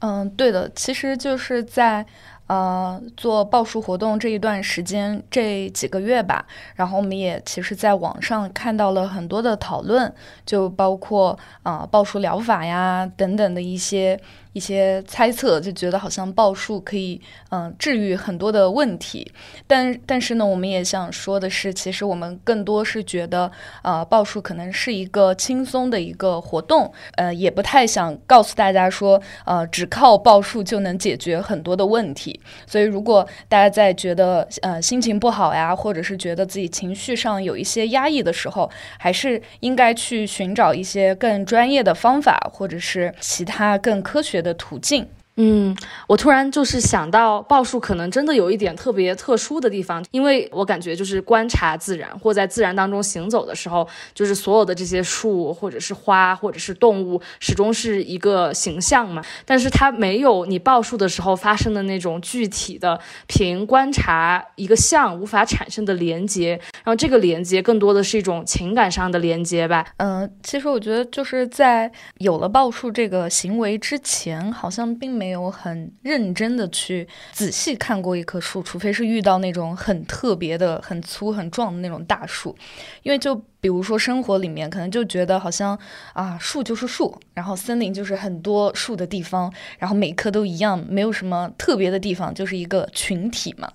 [0.00, 2.04] 嗯，对的，其实就是在
[2.48, 10.12] 呃做报数活动这一段时间，这几个月吧，然后我们也其实在网上看到了很多的讨论，
[10.44, 14.20] 就包括啊报数疗法呀等等的一些。
[14.56, 19.30] 一些猜测就觉得好像报数可以嗯治愈很多的问题，
[19.66, 23.52] 但但是呢，我们也想说的是，其实我们更多是觉得
[23.82, 32.40] 呃报数可能是一个轻松的一个活动，呃也不太想告诉大家说呃只靠报数就能解决很多的问题。
[32.66, 44.42] 所以如果大家在觉得呃心情不好呀，或者是觉得自己情绪上有一些压抑的时候，还是应该去寻找一些更专业的方法，或者是其他更科学。
[44.46, 45.06] 的途径。
[45.38, 45.76] 嗯，
[46.06, 59.22] 我突然就是想到，报数可能真的有一点特别特殊的地方，因为我感觉就是观察自然或在自然当中行走的时候，就是所有的这些树或者是花或者是动物，始终是一个形象嘛。
[59.44, 69.84] 但是它没有你报数的时候发生的那种具体的凭观察一个像无法产生的连接，然后这个连接更多的是一种情感上的连接吧。
[69.98, 75.25] 嗯，其实我觉得就是在有了报数这个行为之前，好像并没。
[75.26, 82.56] 没有很认真的去仔细看过一棵树，除非是遇到那种很特别的、很粗很壮的那种大树，
[83.02, 83.42] 因为就。
[83.66, 85.76] 比如说生活里面可能就觉得好像
[86.12, 93.68] 啊树就是树，然后森林就是很多树的地方，然后每棵都一样，没有什么特别的地方，就是一个群体嘛。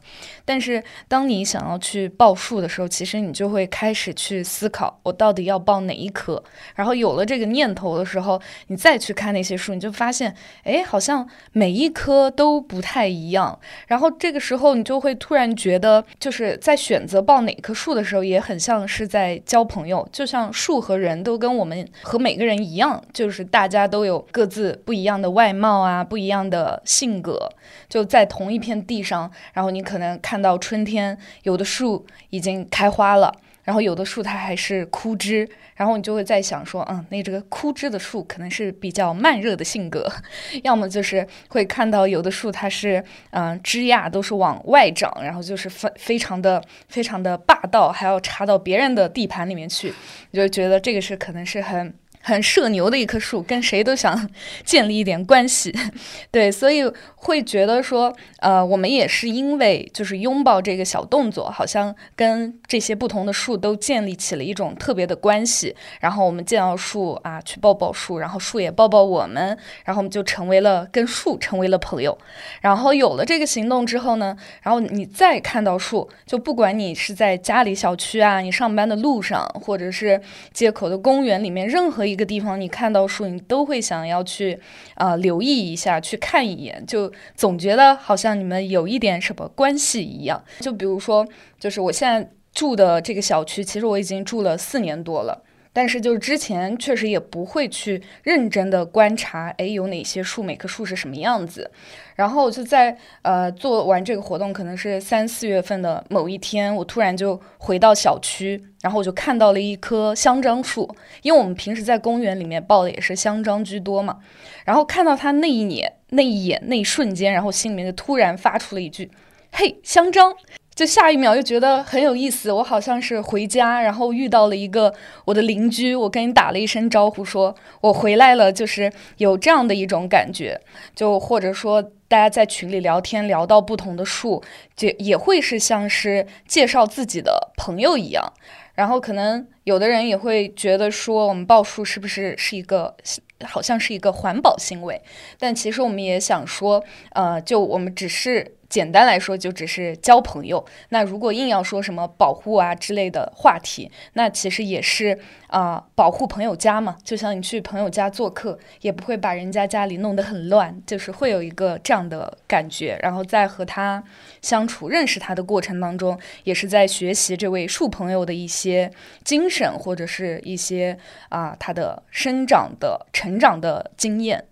[0.45, 6.41] 但是当你想要去报树的时候，其实你就会开始去思考，我到底要报哪一棵。
[6.73, 10.33] 然后有了这个念头的时候，你再去看那些树，你就发现，
[10.63, 13.59] 哎，好像每一棵都不太一样。
[13.87, 20.07] 然后这个时候，你就会突然觉得，就是在选择报哪棵树的时候，也很像是在交朋朋友。
[20.11, 27.49] 就像树和人都跟我们和每个人一样，就是大家都有各自不一样的外貌啊，不一样的性格，
[27.89, 29.31] 就在同一片地上。
[29.53, 35.47] 然后你可能看到春天，有的树已经开花了，然后有的树它还是枯枝。
[35.73, 40.07] 然后你就会在想说，嗯，那这个枯枝的树可能是比较慢热的性格，
[40.61, 49.91] 要么就是会看到有的树它是，嗯，枝桠都是往外长，然后就是非非常的非常的霸道，还要插到别人的地盘里面去，
[50.29, 51.91] 你就觉得这个是可能是很。
[52.21, 54.29] 很社牛的一棵树，跟谁都想
[54.63, 55.73] 建立一点关系，
[56.31, 56.83] 对，所以
[57.15, 65.75] 会觉得说，呃，我们也是因为就是拥抱这个小动作，好像跟这些不同的树都建立起了一种特别的关系。
[65.99, 72.17] 然后我们见到树啊，去抱抱树，然后树也抱抱我们，然后我们就成为了跟树成为了朋友。
[72.61, 80.21] 然后有了这个行动之后呢，然后你再看到树，就不管你是在家里小区啊，你上班的路上，或者是
[80.53, 82.21] 街口的公园里面，任何一。
[82.21, 84.59] 个地方，你看到树，你都会想要去，
[84.93, 90.43] 啊，留意一下，去看一眼，就总觉得好像你们有一点什么关系一样。
[90.59, 91.27] 就比如说，
[91.59, 95.43] 就是我现在住的这个小区，其实我已经住了四年多了。
[95.73, 101.71] 但是就是之前确实也不会去认真的观察，哎，有哪些树，每棵树是什么样子。
[102.15, 110.93] 然后就在呃做完这个活动，可能是三四月份的某一天，我突然就回到小区，然后我就看到了一棵香樟树，
[111.23, 114.19] 因为我们平时在公园里面抱的也是香樟居多嘛。
[114.65, 119.09] 然后看到它那一眼、那一眼、那一瞬间，然后心里面就突然发出了一句
[119.51, 120.35] ：“嘿，香樟。”
[120.73, 124.93] 就下一秒又觉得很有意思，我好像是回家，然后遇到了一个
[125.25, 130.59] 我的邻居，我跟你打了一声招呼，说我回来了，就是有这样的一种感觉。
[130.95, 134.41] 就或者说大家在群里聊天，聊到不同的树，
[134.75, 138.33] 就也会是像是介绍自己的朋友一样。
[138.73, 142.95] 然后可能有的人也会觉得说，我们报树是不是是一个
[143.43, 145.01] 好像是一个环保行为？
[145.37, 148.55] 但其实我们也想说，呃，就我们只是。
[148.71, 150.65] 简单来说，就只是交朋友。
[150.89, 156.95] 那如果硬要说什么保护啊之类的话题，那其实也是啊，保护朋友家嘛。
[157.03, 162.97] 就像你去朋友家做客，也不会把人家家里弄得很乱，就是会有一个这样的感觉。
[163.03, 164.01] 然后在和他
[164.41, 168.89] 相处、认识他的过程当中，也是在学习这位树朋友的一些
[169.25, 170.97] 精神，或者是一些
[171.27, 174.45] 啊他的生长的、成长的经验。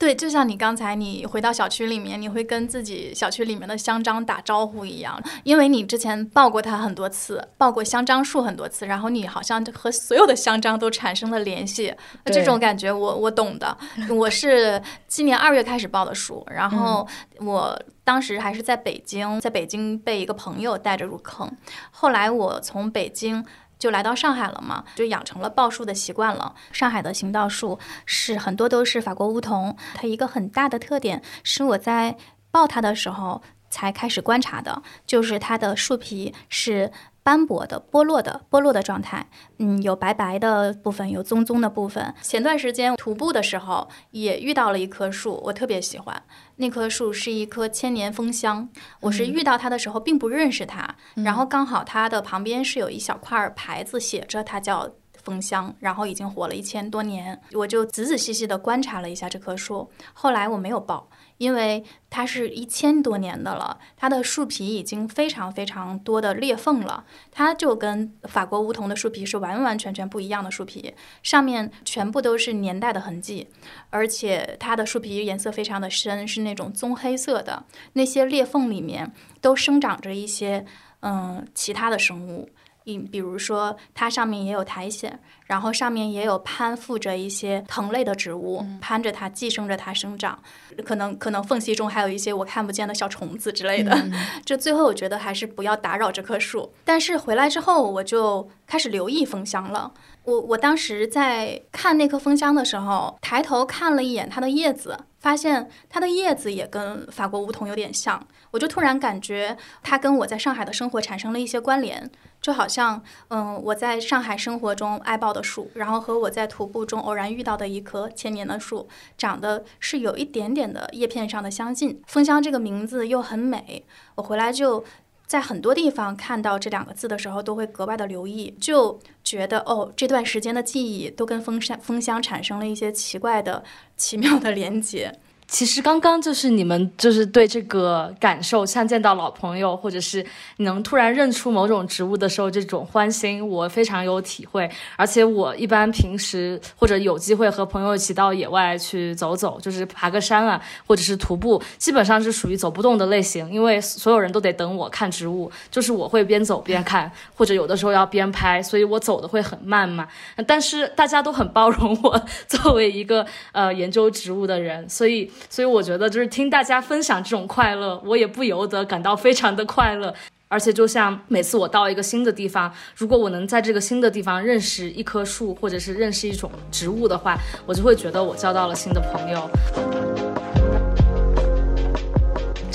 [0.00, 11.94] 对，就像你刚才你回到小区里面，你会跟自己小区里面的香樟打招呼一样，因为你之前抱过它很多次，抱过香樟树很多次，然后你好像和所有的香樟都产生了联系，
[12.24, 13.76] 这种感觉我我懂的。
[14.08, 21.52] 我是今年二月开始抱的树，然后我当时还是在北京，在北京被一个朋友带着入坑，
[21.90, 23.44] 后来我从北京。
[23.80, 26.54] 就来到上海了嘛，就养成了抱树的习惯了。
[26.70, 32.16] 上海的行道树是很多都是法国梧桐，它一个很大的特点是我在
[32.52, 36.92] 抱它的时候才开始观察的，就是它的树皮是。
[37.30, 39.24] 斑驳的、剥落的、剥落的状态，
[39.58, 42.12] 嗯，有白白的部分，有棕棕的部分。
[42.22, 46.20] 前段时间徒步的时候，也遇到了一棵树，我特别喜欢。
[46.56, 48.68] 那棵树是一棵千年枫香，
[49.02, 54.90] 我是遇到它的时候并不认识它，然后刚好它的旁边是有一小块牌子，写着它叫
[55.22, 59.88] 枫香，然后已经活了一千多年，我就仔仔细细地观察了一下这棵树。
[60.12, 61.08] 后来我没有抱。
[61.40, 73.48] 因为它是一千多年的了，它的树皮已经非常非常多的裂缝了，它就跟法国梧桐的树皮是完完全全不一样的树皮，上面全部都是年代的痕迹，
[73.88, 77.64] 而且它的树皮颜色非常的深，是那种棕黑色的，
[77.94, 79.10] 那些裂缝里面
[79.40, 80.66] 都生长着一些
[81.00, 82.50] 嗯其他的生物。
[82.98, 90.38] 比如说，它上面也有苔藓，然后上面也有攀附着一些藤类的植物，攀着它，寄生着它生长。
[90.84, 93.96] 可能可能缝隙中还有一些我看不见的小虫子之类的。
[94.44, 96.72] 这最后我觉得还是不要打扰这棵树。
[96.84, 99.92] 但是回来之后，我就开始留意蜂箱了。
[100.24, 112.10] 我我当时在看那棵蜂箱的时候，抬头看了一眼它的叶子，发现它的叶子也跟法国梧桐有点像，我就突然感觉它跟我在上海的生活产生了一些关联，
[112.40, 122.02] 就好像，嗯，我在上海生活中爱抱的树，然后和我在徒步中偶然遇到的一棵千年的树，长得是有一点点的叶片上的相近。
[122.06, 123.84] 枫香这个名字又很美，
[124.16, 124.84] 我回来就。
[125.30, 133.62] 在很多地方看到这两个字的时候，都会格外的留意，就觉得哦，这段时间的记忆都跟风山风箱产生了一些奇怪的、
[133.96, 135.20] 奇妙的连接。
[135.50, 140.24] 其实刚刚就是你们就是对这个感受，像见到老朋友，或者是
[140.58, 144.70] 能突然认出某种植物的时候，这种欢欣，我非常有体会。
[144.94, 160.06] 而且我一般平时或者有机会和朋友一起到野外去走走，就是爬个山啊，或者是徒步，基本上是属于走不动的类型，因为所有人都得等我看植物，就是我会边走边看，或者有的时候要边拍，所以我走的会很慢嘛。
[160.46, 165.28] 但是大家都很包容我， 作为一个呃研究植物的人，所以。
[165.48, 170.14] 所以我觉得，就是听大家分享这种快乐，我也不由得感到非常的快乐。
[170.48, 180.39] 而且，就像每次我到一个新的地方，如果我能在这个新的地方认识一棵树，或者是认识一种植物的话，我就会觉得我交到了新的朋友。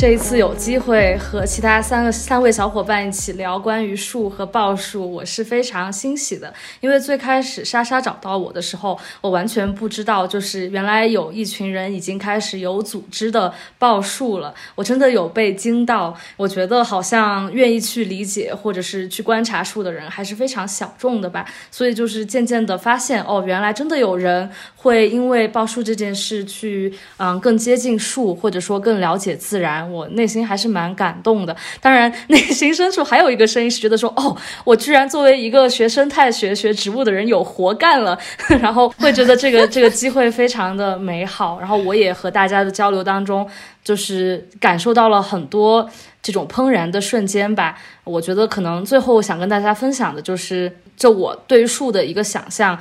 [0.05, 6.53] 这一次有机会和其他三个三位小伙伴一起聊关于树和报数，我是非常欣喜的。
[6.79, 14.53] 因为最开始莎莎找到我的时候，我完全不知道，就是原来有一群人已经开始有组织的报数了。
[14.75, 21.47] 我真的有被惊到，我觉得好像愿意去理解或者是去观察树的人还是非常小众的吧。
[21.71, 29.94] 所以就是渐渐的发现，哦，原来真的有人会因为报数这件事去，嗯，更接近树，或者说更了解自然。
[29.95, 34.35] 我内心还是蛮感动的，当然 内心深处还有一个声音是觉得说，哦，
[34.65, 38.17] 我居然作为一个学生态学、学植物的人有活干了，
[38.61, 41.59] 然后会觉得这个 这个机会非常的美好。
[41.59, 43.47] 然后我也和大家的交流当中，
[43.83, 45.89] 就是感受到了很多
[46.21, 47.77] 这种怦然的瞬间吧。
[48.03, 52.77] 我觉得可能最后想跟大家分享的就是，就我对于树的一个想象，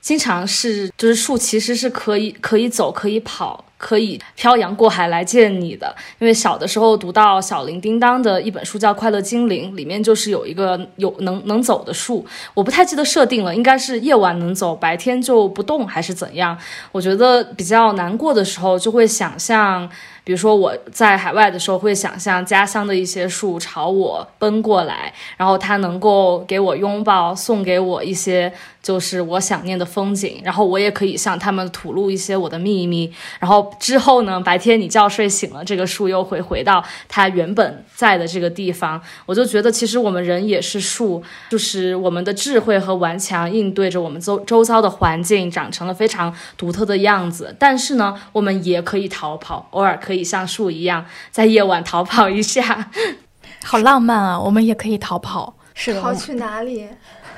[0.00, 3.64] 经常是就是树其实是可以可以走可以跑。
[3.82, 12.24] 可以漂洋过海来见你的，因为小的时候读到小林叮当的一本书叫《快乐精灵》，里面就是有一个有能能走的树，
[12.54, 16.56] 我不太记得设定了，应该是夜晚能走，白天就不动还是怎样？
[16.92, 19.90] 我觉得比较难过的时候就会想象。
[20.24, 33.12] 比如说我在海外的时候，会想象家乡的一些树朝我奔过来，然后它能够给我拥抱，送给我一些就是我想念的风景，然后我也可以向他们吐露一些我的秘密。
[33.40, 39.02] 然后之后呢，白天你觉睡醒了，这个树又会回到它原本在的这个地方。
[39.26, 41.20] 我就觉得，其实我们人也是树，
[41.50, 47.56] 就是我们的智慧和顽强应对着我们周周遭的环境，长成了非常独特的样子。
[47.58, 50.11] 但是呢，我们也可以逃跑，偶尔可。
[50.12, 52.90] 可以像树一样在夜晚逃跑一下，
[53.64, 54.38] 好浪漫啊！
[54.38, 56.86] 我们也可以逃跑，是跑去哪里？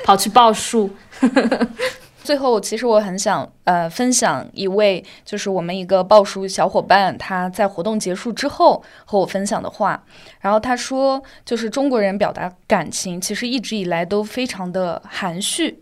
[0.02, 0.90] 跑去报树。
[2.24, 10.02] 最后，其实我很想呃分享一位，就是我们一个报书小伙伴，他在活动结束之后和我分享的话。
[10.40, 15.80] 然后他说，就是中国人表达感情，其实一直以来都非常的含蓄。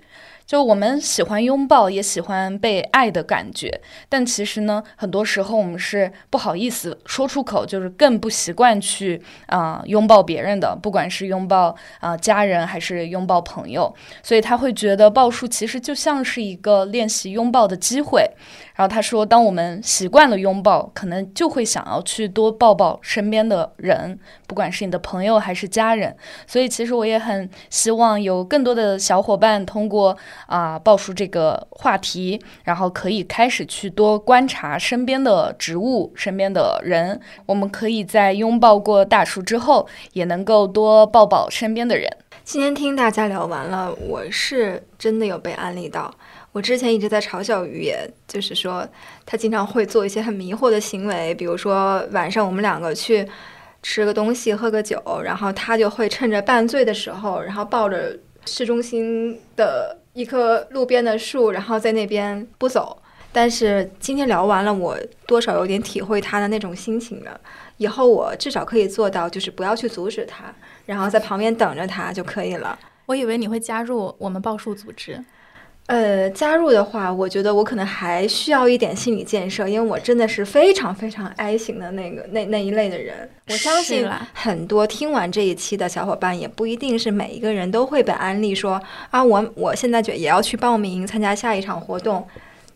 [0.52, 3.80] 就我们喜欢拥抱，也喜欢被爱的感觉，
[4.10, 18.30] 但其实呢，很多时候我们是不好意思说出口，就是更不习惯去啊拥抱别人的，不管是拥抱啊家人还是拥抱朋友，所以他会觉得抱树其实就像是一个练习拥抱的机会。
[18.74, 26.14] 然后他说，当我们习惯了拥抱，可能就会想要去多抱抱身边的人，不管是你的朋友还是家人。
[26.46, 30.14] 所以其实我也很希望有更多的小伙伴通过。
[30.46, 37.20] 啊，报数这个话题，然后可以开始去多观察身边的植物、身边的人。
[37.46, 42.10] 我们可以在拥抱过大树之后，也能够多抱抱身边的人。
[42.44, 46.12] 今天听大家聊完了，我是真的有被安利到。
[46.50, 48.86] 我之前一直在嘲笑于野，就是说
[49.24, 53.26] 他经常会做一些很迷惑的行为，比如说晚上我们两个去
[53.82, 59.96] 吃个东西、喝个酒，然后他就会趁着半醉的时候，然后抱着市中心的。
[60.12, 63.00] 一棵路边的树，然后在那边不走。
[63.34, 64.96] 但是今天聊完了，我
[65.26, 67.40] 多少有点体会他的那种心情了。
[67.78, 70.54] 以后我至少可以做到，就是不要去阻止他，
[70.84, 72.78] 然后在旁边等着他就可以了。
[73.06, 75.24] 我以为你会加入我们报数组织。
[75.86, 83.28] 呃，加入的话，我觉得我可能还需要一点心理建设，因为我真的是非常非常 I 型的那个那那一类的人。
[83.48, 88.80] 我相信很多听完这一期的小伙伴，也不一定是每一个人都会被安利说
[89.10, 92.26] 啊，我我现在就也要去报名参加下一场活动。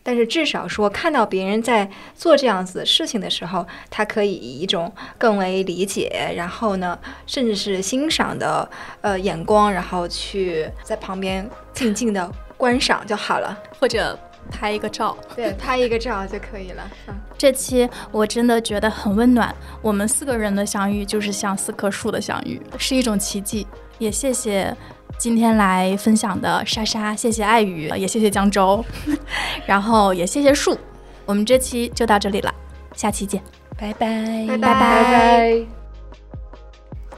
[0.03, 8.69] 但是至少说看到别人在做这样子的事情的时候，他可以以一种更为理解，然后呢，甚至是欣赏的
[9.01, 14.17] 呃眼光，然后去在旁边静静的观赏就好了，或者
[14.51, 15.15] 拍一个照。
[15.35, 16.83] 对，拍一个照就可以了。
[17.07, 23.65] 嗯，这期我真的觉得很温暖，我们四个人的相遇就是像四棵树的相遇，是一种奇迹。
[23.99, 24.75] 也谢谢。
[25.17, 28.85] 今天来分享的莎莎，谢谢爱雨，也谢谢江州，
[29.65, 30.77] 然后也谢谢树。
[31.25, 32.53] 我们这期就到这里了，
[32.93, 33.41] 下期见，
[33.79, 35.65] 拜拜，拜拜拜。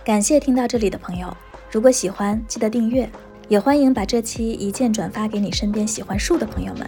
[0.06, 1.36] 感谢听到这里的朋友，
[1.70, 3.10] 如果喜欢，记得订阅，
[3.50, 6.88] 也欢迎把这期一键转发给你身边喜欢树的朋友们。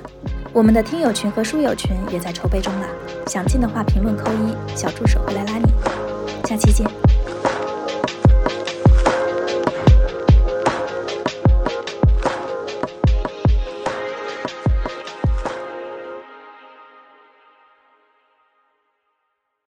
[0.53, 2.87] 我们的听友群和书友群也在筹备中啦，
[3.25, 5.65] 想进的话评论扣一，小助手会来拉你。
[6.47, 6.85] 下期见。